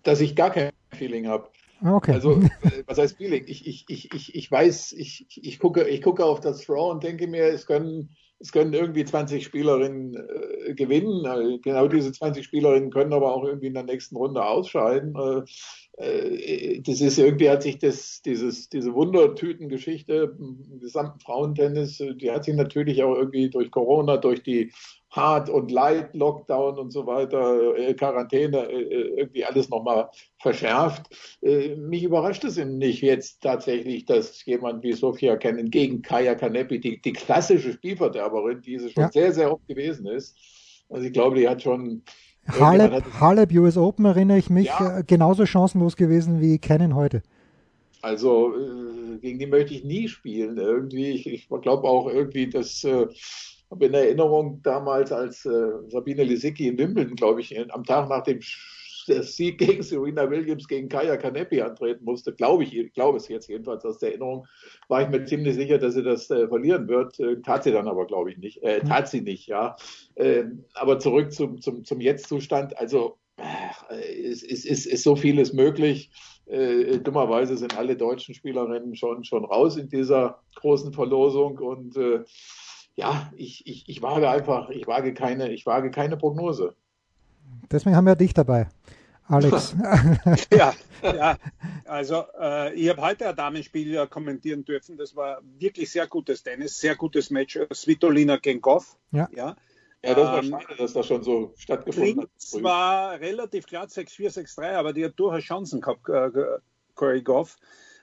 Dass 0.03 0.19
ich 0.19 0.35
gar 0.35 0.51
kein 0.51 0.71
Feeling 0.91 1.27
habe. 1.27 1.49
Okay. 1.85 2.13
Also, 2.13 2.33
äh, 2.33 2.83
was 2.87 2.97
heißt 2.97 3.17
Feeling? 3.17 3.45
Ich, 3.47 3.65
ich, 3.65 3.85
ich, 3.87 4.13
ich, 4.13 4.35
ich 4.35 4.51
weiß, 4.51 4.93
ich, 4.93 5.25
ich, 5.29 5.59
gucke, 5.59 5.87
ich 5.87 6.01
gucke 6.01 6.25
auf 6.25 6.39
das 6.39 6.65
Draw 6.65 6.91
und 6.91 7.03
denke 7.03 7.27
mir, 7.27 7.45
es 7.45 7.65
können, 7.65 8.15
es 8.39 8.51
können 8.51 8.73
irgendwie 8.73 9.05
20 9.05 9.43
Spielerinnen 9.43 10.15
äh, 10.15 10.73
gewinnen. 10.73 11.25
Äh, 11.25 11.59
genau 11.59 11.87
diese 11.87 12.11
20 12.11 12.43
Spielerinnen 12.45 12.91
können 12.91 13.13
aber 13.13 13.33
auch 13.33 13.43
irgendwie 13.43 13.67
in 13.67 13.73
der 13.73 13.83
nächsten 13.83 14.15
Runde 14.15 14.43
ausscheiden. 14.43 15.15
Äh 15.15 15.43
das 15.99 17.01
ist 17.01 17.17
irgendwie 17.17 17.49
hat 17.49 17.63
sich 17.63 17.77
das, 17.77 18.21
dieses, 18.21 18.69
diese 18.69 18.93
Wundertütengeschichte 18.93 20.33
im 20.39 20.79
gesamten 20.79 21.19
Frauentennis, 21.19 21.97
die 21.97 22.31
hat 22.31 22.45
sich 22.45 22.55
natürlich 22.55 23.03
auch 23.03 23.15
irgendwie 23.15 23.49
durch 23.49 23.69
Corona, 23.69 24.15
durch 24.15 24.41
die 24.41 24.71
Hard 25.11 25.49
und 25.49 25.71
Light, 25.71 26.13
Lockdown 26.13 26.77
und 26.77 26.91
so 26.91 27.07
weiter, 27.07 27.75
äh, 27.75 27.93
Quarantäne, 27.95 28.69
äh, 28.69 28.81
äh, 28.81 29.19
irgendwie 29.19 29.43
alles 29.43 29.69
nochmal 29.69 30.09
verschärft. 30.37 31.07
Mich 31.41 32.03
überrascht 32.03 32.43
es 32.43 32.57
nicht 32.57 33.01
jetzt 33.01 33.41
tatsächlich, 33.41 34.05
dass 34.05 34.45
jemand 34.45 34.83
wie 34.83 34.93
Sofia 34.93 35.35
Kennen 35.35 35.71
gegen 35.71 36.01
Kaya 36.01 36.35
Kanepi, 36.35 36.79
die, 36.79 37.01
die 37.01 37.13
klassische 37.13 37.73
Spielverderberin, 37.73 38.61
die 38.61 38.77
sie 38.77 38.91
schon 38.91 39.03
ja. 39.03 39.11
sehr, 39.11 39.33
sehr 39.33 39.51
oft 39.51 39.67
gewesen 39.67 40.05
ist, 40.05 40.37
also 40.89 41.05
ich 41.05 41.13
glaube, 41.13 41.37
die 41.37 41.47
hat 41.47 41.61
schon 41.61 42.03
Halep, 42.47 43.03
Halep 43.19 43.51
US 43.53 43.77
Open 43.77 44.05
erinnere 44.05 44.37
ich 44.37 44.49
mich, 44.49 44.67
ja. 44.67 45.01
genauso 45.01 45.45
chancenlos 45.45 45.95
gewesen 45.95 46.41
wie 46.41 46.57
Kennen 46.57 46.95
heute. 46.95 47.21
Also 48.01 48.53
gegen 49.21 49.39
die 49.39 49.45
möchte 49.45 49.73
ich 49.73 49.83
nie 49.83 50.07
spielen. 50.07 50.57
Irgendwie, 50.57 51.09
ich, 51.11 51.27
ich 51.27 51.47
glaube 51.47 51.87
auch 51.87 52.07
irgendwie, 52.07 52.49
dass 52.49 52.83
habe 53.71 53.85
in 53.85 53.93
Erinnerung 53.93 54.61
damals, 54.63 55.11
als 55.11 55.45
äh, 55.45 55.71
Sabine 55.89 56.23
Lisicki 56.23 56.67
in 56.67 56.77
Wimbledon, 56.77 57.15
glaube 57.15 57.41
ich, 57.41 57.57
am 57.71 57.83
Tag 57.83 58.09
nach 58.09 58.23
dem 58.23 58.39
Sieg 59.23 59.57
gegen 59.57 59.83
Serena 59.83 60.29
Williams 60.29 60.67
gegen 60.67 60.89
Kaya 60.89 61.17
Kanepi 61.17 61.61
antreten 61.61 62.05
musste, 62.05 62.33
glaube 62.33 62.63
ich, 62.63 62.75
ich 62.75 62.93
glaube 62.93 63.17
es 63.17 63.27
jetzt 63.27 63.47
jedenfalls 63.47 63.85
aus 63.85 63.99
der 63.99 64.09
Erinnerung, 64.09 64.47
war 64.87 65.01
ich 65.01 65.09
mir 65.09 65.25
ziemlich 65.25 65.55
sicher, 65.55 65.77
dass 65.77 65.93
sie 65.93 66.03
das 66.03 66.29
äh, 66.29 66.47
verlieren 66.47 66.87
wird. 66.87 67.19
Äh, 67.19 67.41
tat 67.41 67.63
sie 67.63 67.71
dann 67.71 67.87
aber, 67.87 68.05
glaube 68.05 68.31
ich, 68.31 68.37
nicht. 68.37 68.63
Äh, 68.63 68.81
tat 68.81 69.07
sie 69.07 69.21
nicht, 69.21 69.47
ja. 69.47 69.75
Ähm, 70.15 70.65
aber 70.73 70.99
zurück 70.99 71.31
zum, 71.31 71.61
zum, 71.61 71.83
zum 71.83 72.01
Jetzt-Zustand. 72.01 72.77
Also 72.77 73.17
es 73.89 74.43
ist, 74.43 74.65
ist, 74.65 74.85
ist 74.85 75.03
so 75.03 75.15
vieles 75.15 75.53
möglich. 75.53 76.11
Äh, 76.45 76.99
dummerweise 76.99 77.57
sind 77.57 77.77
alle 77.77 77.95
deutschen 77.95 78.33
Spielerinnen 78.33 78.95
schon, 78.95 79.23
schon 79.23 79.45
raus 79.45 79.77
in 79.77 79.87
dieser 79.87 80.41
großen 80.55 80.93
Verlosung 80.93 81.59
und 81.59 81.95
äh, 81.95 82.23
ja, 82.95 83.31
ich, 83.37 83.65
ich, 83.65 83.87
ich 83.87 84.01
wage 84.01 84.29
einfach, 84.29 84.69
ich 84.69 84.87
wage 84.87 85.13
keine, 85.13 85.51
ich 85.51 85.65
wage 85.65 85.91
keine 85.91 86.17
Prognose. 86.17 86.75
Deswegen 87.71 87.95
haben 87.95 88.05
wir 88.05 88.15
dich 88.15 88.33
dabei. 88.33 88.67
Alex. 89.29 89.75
ja, 90.53 90.73
ja, 91.03 91.37
also 91.85 92.23
äh, 92.39 92.73
ich 92.73 92.89
habe 92.89 93.01
heute 93.01 93.29
ein 93.29 93.35
Damenspiel 93.35 93.93
ja 93.93 94.05
kommentieren 94.07 94.65
dürfen. 94.65 94.97
Das 94.97 95.15
war 95.15 95.41
wirklich 95.59 95.91
sehr 95.91 96.07
gutes 96.07 96.43
Tennis, 96.43 96.79
sehr 96.79 96.95
gutes 96.95 97.29
Match. 97.29 97.57
Svitolina 97.71 98.37
gegen 98.37 98.59
Goff. 98.59 98.97
Ja. 99.11 99.29
ja. 99.31 99.55
Ja, 100.03 100.13
das 100.13 100.27
war 100.27 100.43
ähm, 100.43 100.49
schade, 100.49 100.75
dass 100.77 100.93
das 100.93 101.07
schon 101.07 101.23
so 101.23 101.53
stattgefunden 101.57 102.21
hat. 102.21 102.29
Es 102.37 102.63
war 102.63 103.19
relativ 103.19 103.65
klar 103.65 103.85
6-4, 103.85 104.55
6-3, 104.57 104.71
aber 104.75 104.93
die 104.93 105.03
hat 105.03 105.13
durchaus 105.17 105.43
Chancen 105.43 105.81
gehabt, 105.81 106.07
äh, 106.07 106.29
Corey 106.95 107.21
Goff. 107.21 107.57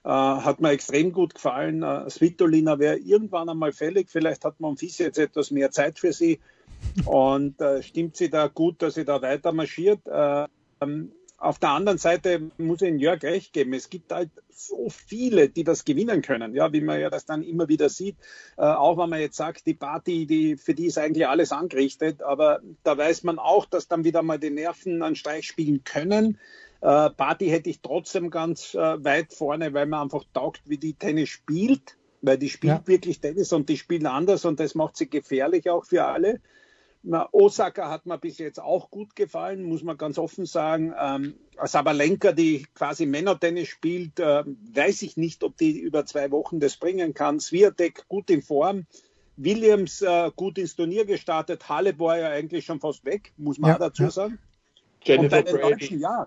Äh, 0.05 0.11
hat 0.11 0.61
mir 0.61 0.71
extrem 0.71 1.11
gut 1.13 1.35
gefallen. 1.35 1.83
Äh, 1.83 2.09
Svitolina 2.11 2.79
wäre 2.79 2.99
irgendwann 2.99 3.49
einmal 3.49 3.73
fällig. 3.73 4.11
Vielleicht 4.11 4.45
hat 4.45 4.61
man 4.61 4.77
Fies 4.77 4.99
jetzt 4.99 5.19
etwas 5.19 5.51
mehr 5.51 5.71
Zeit 5.71 5.99
für 5.99 6.13
sie. 6.13 6.39
Und 7.07 7.61
äh, 7.63 7.83
stimmt 7.83 8.17
sie 8.17 8.29
da 8.29 8.47
gut, 8.49 8.83
dass 8.83 8.95
sie 8.95 9.07
da 9.07 9.23
weiter 9.23 9.53
marschiert. 9.53 10.01
Ähm, 10.07 11.13
auf 11.39 11.59
der 11.59 11.71
anderen 11.71 11.99
Seite 11.99 12.51
muss 12.57 12.83
ich 12.83 12.99
Jörg 12.99 13.23
recht 13.23 13.53
geben. 13.53 13.75
Es 13.75 13.91
gibt 13.91 14.13
halt 14.13 14.31
so 14.51 14.89
viele, 14.89 15.49
die 15.49 15.65
das 15.65 15.85
gewinnen 15.85 16.23
können, 16.23 16.55
ja, 16.55 16.73
wie 16.73 16.81
man 16.81 16.99
ja 16.99 17.11
das 17.11 17.27
dann 17.27 17.43
immer 17.43 17.69
wieder 17.69 17.89
sieht. 17.89 18.17
Äh, 18.57 18.63
auch 18.63 18.97
wenn 18.97 19.11
man 19.11 19.21
jetzt 19.21 19.37
sagt, 19.37 19.67
die 19.67 19.75
Party, 19.75 20.27
die, 20.27 20.57
für 20.57 20.75
die 20.75 20.87
ist 20.87 20.99
eigentlich 20.99 21.27
alles 21.27 21.53
angerichtet, 21.53 22.23
aber 22.23 22.61
da 22.83 22.97
weiß 22.97 23.23
man 23.25 23.39
auch, 23.39 23.67
dass 23.67 23.89
dann 23.89 24.05
wieder 24.05 24.23
mal 24.23 24.39
die 24.39 24.51
Nerven 24.51 25.03
an 25.03 25.15
Streich 25.15 25.47
spielen 25.47 25.85
können. 25.85 26.39
Äh, 26.81 27.11
Party 27.11 27.49
hätte 27.49 27.69
ich 27.69 27.81
trotzdem 27.81 28.31
ganz 28.31 28.75
äh, 28.75 29.05
weit 29.05 29.35
vorne, 29.35 29.75
weil 29.75 29.87
man 29.87 30.03
einfach 30.03 30.25
taugt, 30.33 30.63
wie 30.65 30.79
die 30.79 30.95
Tennis 30.95 31.29
spielt, 31.29 31.97
weil 32.23 32.39
die 32.39 32.49
spielt 32.49 32.73
ja. 32.73 32.87
wirklich 32.87 33.21
Tennis 33.21 33.53
und 33.53 33.69
die 33.69 33.77
spielen 33.77 34.07
anders 34.07 34.47
und 34.47 34.59
das 34.59 34.75
macht 34.75 34.97
sie 34.97 35.09
gefährlich 35.11 35.69
auch 35.69 35.85
für 35.85 36.05
alle. 36.05 36.41
Na, 37.09 37.29
Osaka 37.31 37.89
hat 37.89 38.05
mir 38.07 38.19
bis 38.19 38.39
jetzt 38.39 38.59
auch 38.59 38.91
gut 38.91 39.15
gefallen, 39.15 39.63
muss 39.63 39.85
man 39.85 39.97
ganz 39.97 40.19
offen 40.19 40.45
sagen. 40.45 40.93
Ähm, 41.01 41.35
Sabalenka, 41.63 42.33
die 42.33 42.67
quasi 42.75 43.07
Männertennis 43.07 43.69
spielt, 43.69 44.19
äh, 44.19 44.43
weiß 44.45 45.03
ich 45.03 45.17
nicht, 45.17 45.45
ob 45.45 45.57
die 45.57 45.79
über 45.79 46.05
zwei 46.05 46.33
Wochen 46.33 46.59
das 46.59 46.77
bringen 46.77 47.15
kann. 47.15 47.39
Swiatek 47.39 48.09
gut 48.09 48.29
in 48.29 48.43
Form. 48.43 48.87
Williams 49.37 50.03
äh, 50.03 50.33
gut 50.35 50.59
ins 50.59 50.75
Turnier 50.75 51.05
gestartet. 51.05 51.69
Halle 51.69 51.97
war 52.01 52.19
ja 52.19 52.31
eigentlich 52.31 52.65
schon 52.65 52.81
fast 52.81 53.05
weg, 53.05 53.33
muss 53.37 53.59
man 53.59 53.71
ja, 53.71 53.79
dazu 53.79 54.03
ja. 54.03 54.11
sagen. 54.11 54.41
Jennifer 55.05 55.39
Und 55.39 55.45
bei 55.45 55.53
den 55.53 55.61
Deutschen, 55.61 56.01
ja, 56.01 56.27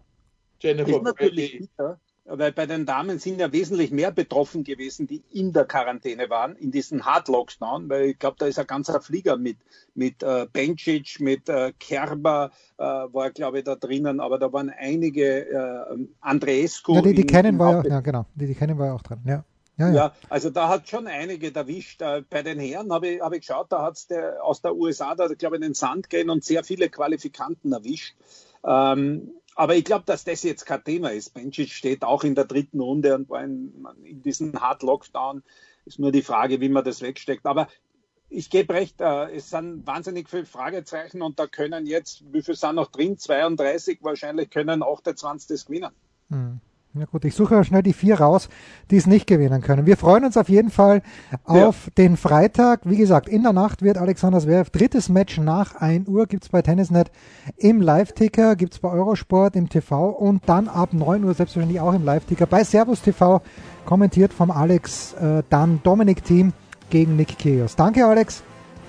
Jennifer 0.61 0.95
ist 0.95 1.03
natürlich 1.03 1.59
bitter, 1.59 1.99
weil 2.31 2.51
bei 2.51 2.65
den 2.65 2.85
Damen 2.85 3.19
sind 3.19 3.39
ja 3.39 3.51
wesentlich 3.51 3.91
mehr 3.91 4.11
betroffen 4.11 4.63
gewesen, 4.63 5.07
die 5.07 5.23
in 5.31 5.53
der 5.53 5.65
Quarantäne 5.65 6.29
waren, 6.29 6.55
in 6.55 6.71
diesen 6.71 7.05
Hard 7.05 7.27
Lockdown, 7.27 7.89
weil 7.89 8.09
ich 8.09 8.19
glaube, 8.19 8.37
da 8.39 8.45
ist 8.45 8.59
ein 8.59 8.67
ganzer 8.67 9.01
Flieger 9.01 9.37
mit, 9.37 9.57
mit 9.95 10.23
äh, 10.23 10.47
Bencic, 10.51 11.19
mit 11.19 11.49
äh, 11.49 11.73
Kerber, 11.79 12.51
äh, 12.77 12.83
war 12.83 13.31
glaube 13.31 13.59
ich 13.59 13.63
da 13.65 13.75
drinnen, 13.75 14.19
aber 14.19 14.37
da 14.37 14.51
waren 14.53 14.69
einige, 14.69 15.49
äh, 15.49 15.97
Andreescu. 16.21 16.95
Ja, 16.95 17.01
die, 17.01 17.13
die 17.13 17.25
kennen 17.25 17.57
war 17.57 17.83
ja, 17.83 17.91
ja, 17.91 17.99
genau, 18.01 18.25
die, 18.35 18.47
die 18.47 18.55
kennen 18.55 18.77
war 18.77 18.87
ja 18.87 18.93
auch 18.93 19.01
drin, 19.01 19.19
ja. 19.25 19.43
Ja, 19.77 19.87
ja. 19.87 19.95
ja, 19.95 20.13
also 20.27 20.49
da 20.49 20.67
hat 20.67 20.89
schon 20.89 21.07
einige 21.07 21.55
erwischt. 21.55 22.01
Äh, 22.01 22.23
bei 22.29 22.43
den 22.43 22.59
Herren 22.59 22.91
habe 22.91 23.07
ich, 23.07 23.21
hab 23.21 23.31
ich 23.31 23.39
geschaut, 23.41 23.71
da 23.71 23.81
hat 23.81 23.95
es 23.95 24.07
aus 24.41 24.61
der 24.61 24.75
USA, 24.75 25.15
da 25.15 25.27
glaube 25.27 25.55
ich, 25.55 25.61
in 25.61 25.69
den 25.69 25.73
Sand 25.73 26.09
gehen 26.09 26.29
und 26.29 26.43
sehr 26.43 26.65
viele 26.65 26.89
Qualifikanten 26.89 27.71
erwischt. 27.71 28.13
Ähm, 28.65 29.31
aber 29.59 29.75
ich 29.75 29.83
glaube, 29.83 30.05
dass 30.05 30.23
das 30.23 30.43
jetzt 30.43 30.65
kein 30.65 30.85
Thema 30.85 31.11
ist. 31.11 31.33
Bencic 31.33 31.71
steht 31.71 32.05
auch 32.05 32.23
in 32.23 32.33
der 32.33 32.45
dritten 32.45 32.79
Runde 32.79 33.13
und 33.13 33.29
war 33.29 33.43
in, 33.43 33.85
in 34.05 34.21
diesem 34.21 34.53
Hard 34.57 34.83
Lockdown. 34.83 35.43
Ist 35.83 35.99
nur 35.99 36.13
die 36.13 36.21
Frage, 36.21 36.61
wie 36.61 36.69
man 36.69 36.85
das 36.85 37.01
wegsteckt. 37.01 37.45
Aber 37.45 37.67
ich 38.29 38.49
gebe 38.49 38.73
recht, 38.73 39.01
äh, 39.01 39.35
es 39.35 39.49
sind 39.49 39.85
wahnsinnig 39.85 40.29
viele 40.29 40.45
Fragezeichen 40.45 41.21
und 41.21 41.39
da 41.39 41.47
können 41.47 41.87
jetzt, 41.87 42.23
wie 42.31 42.41
viele 42.41 42.55
sind 42.55 42.75
noch 42.75 42.89
drin? 42.89 43.17
32, 43.17 43.99
wahrscheinlich 44.01 44.49
können 44.49 44.81
28 44.81 45.49
das 45.49 45.65
gewinnen. 45.65 45.91
Hm. 46.29 46.61
Na 46.93 47.05
gut, 47.05 47.23
ich 47.23 47.35
suche 47.35 47.63
schnell 47.63 47.83
die 47.83 47.93
vier 47.93 48.19
raus, 48.19 48.49
die 48.89 48.97
es 48.97 49.05
nicht 49.05 49.27
gewinnen 49.27 49.61
können. 49.61 49.85
Wir 49.85 49.95
freuen 49.95 50.25
uns 50.25 50.37
auf 50.37 50.49
jeden 50.49 50.71
Fall 50.71 51.03
auf 51.43 51.85
ja. 51.85 51.91
den 51.99 52.17
Freitag. 52.17 52.81
Wie 52.83 52.97
gesagt, 52.97 53.29
in 53.29 53.43
der 53.43 53.53
Nacht 53.53 53.83
wird 53.83 53.99
Alexander 53.99 54.39
Zverev 54.39 54.71
drittes 54.71 55.07
Match 55.07 55.37
nach 55.37 55.75
1 55.75 56.07
Uhr 56.07 56.25
gibt's 56.25 56.49
bei 56.49 56.63
Tennisnet 56.63 57.11
im 57.57 57.79
Live-Ticker, 57.79 58.55
gibt's 58.55 58.79
bei 58.79 58.89
Eurosport 58.89 59.55
im 59.55 59.69
TV 59.69 60.09
und 60.09 60.41
dann 60.49 60.67
ab 60.67 60.91
9 60.93 61.23
Uhr 61.25 61.35
selbstverständlich 61.35 61.79
auch 61.79 61.93
im 61.93 62.03
Live-Ticker 62.03 62.47
bei 62.47 62.63
Servus 62.63 63.03
TV, 63.03 63.43
kommentiert 63.85 64.33
vom 64.33 64.49
Alex, 64.49 65.13
äh, 65.13 65.43
dann 65.51 65.81
Dominik 65.83 66.23
Team 66.23 66.53
gegen 66.89 67.15
Nick 67.17 67.37
Kyrgios. 67.37 67.75
Danke 67.75 68.03
Alex, 68.03 68.41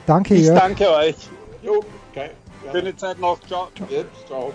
danke 0.07 0.37
Ich 0.37 0.47
Jörg. 0.47 0.59
danke 0.59 0.91
euch. 0.91 1.17
Jo, 1.63 1.85
okay. 2.11 2.31
Schöne 2.73 2.97
Zeit 2.97 3.21
noch. 3.21 3.39
Ciao. 3.41 3.69
Jetzt, 3.91 4.27
ciao. 4.27 4.55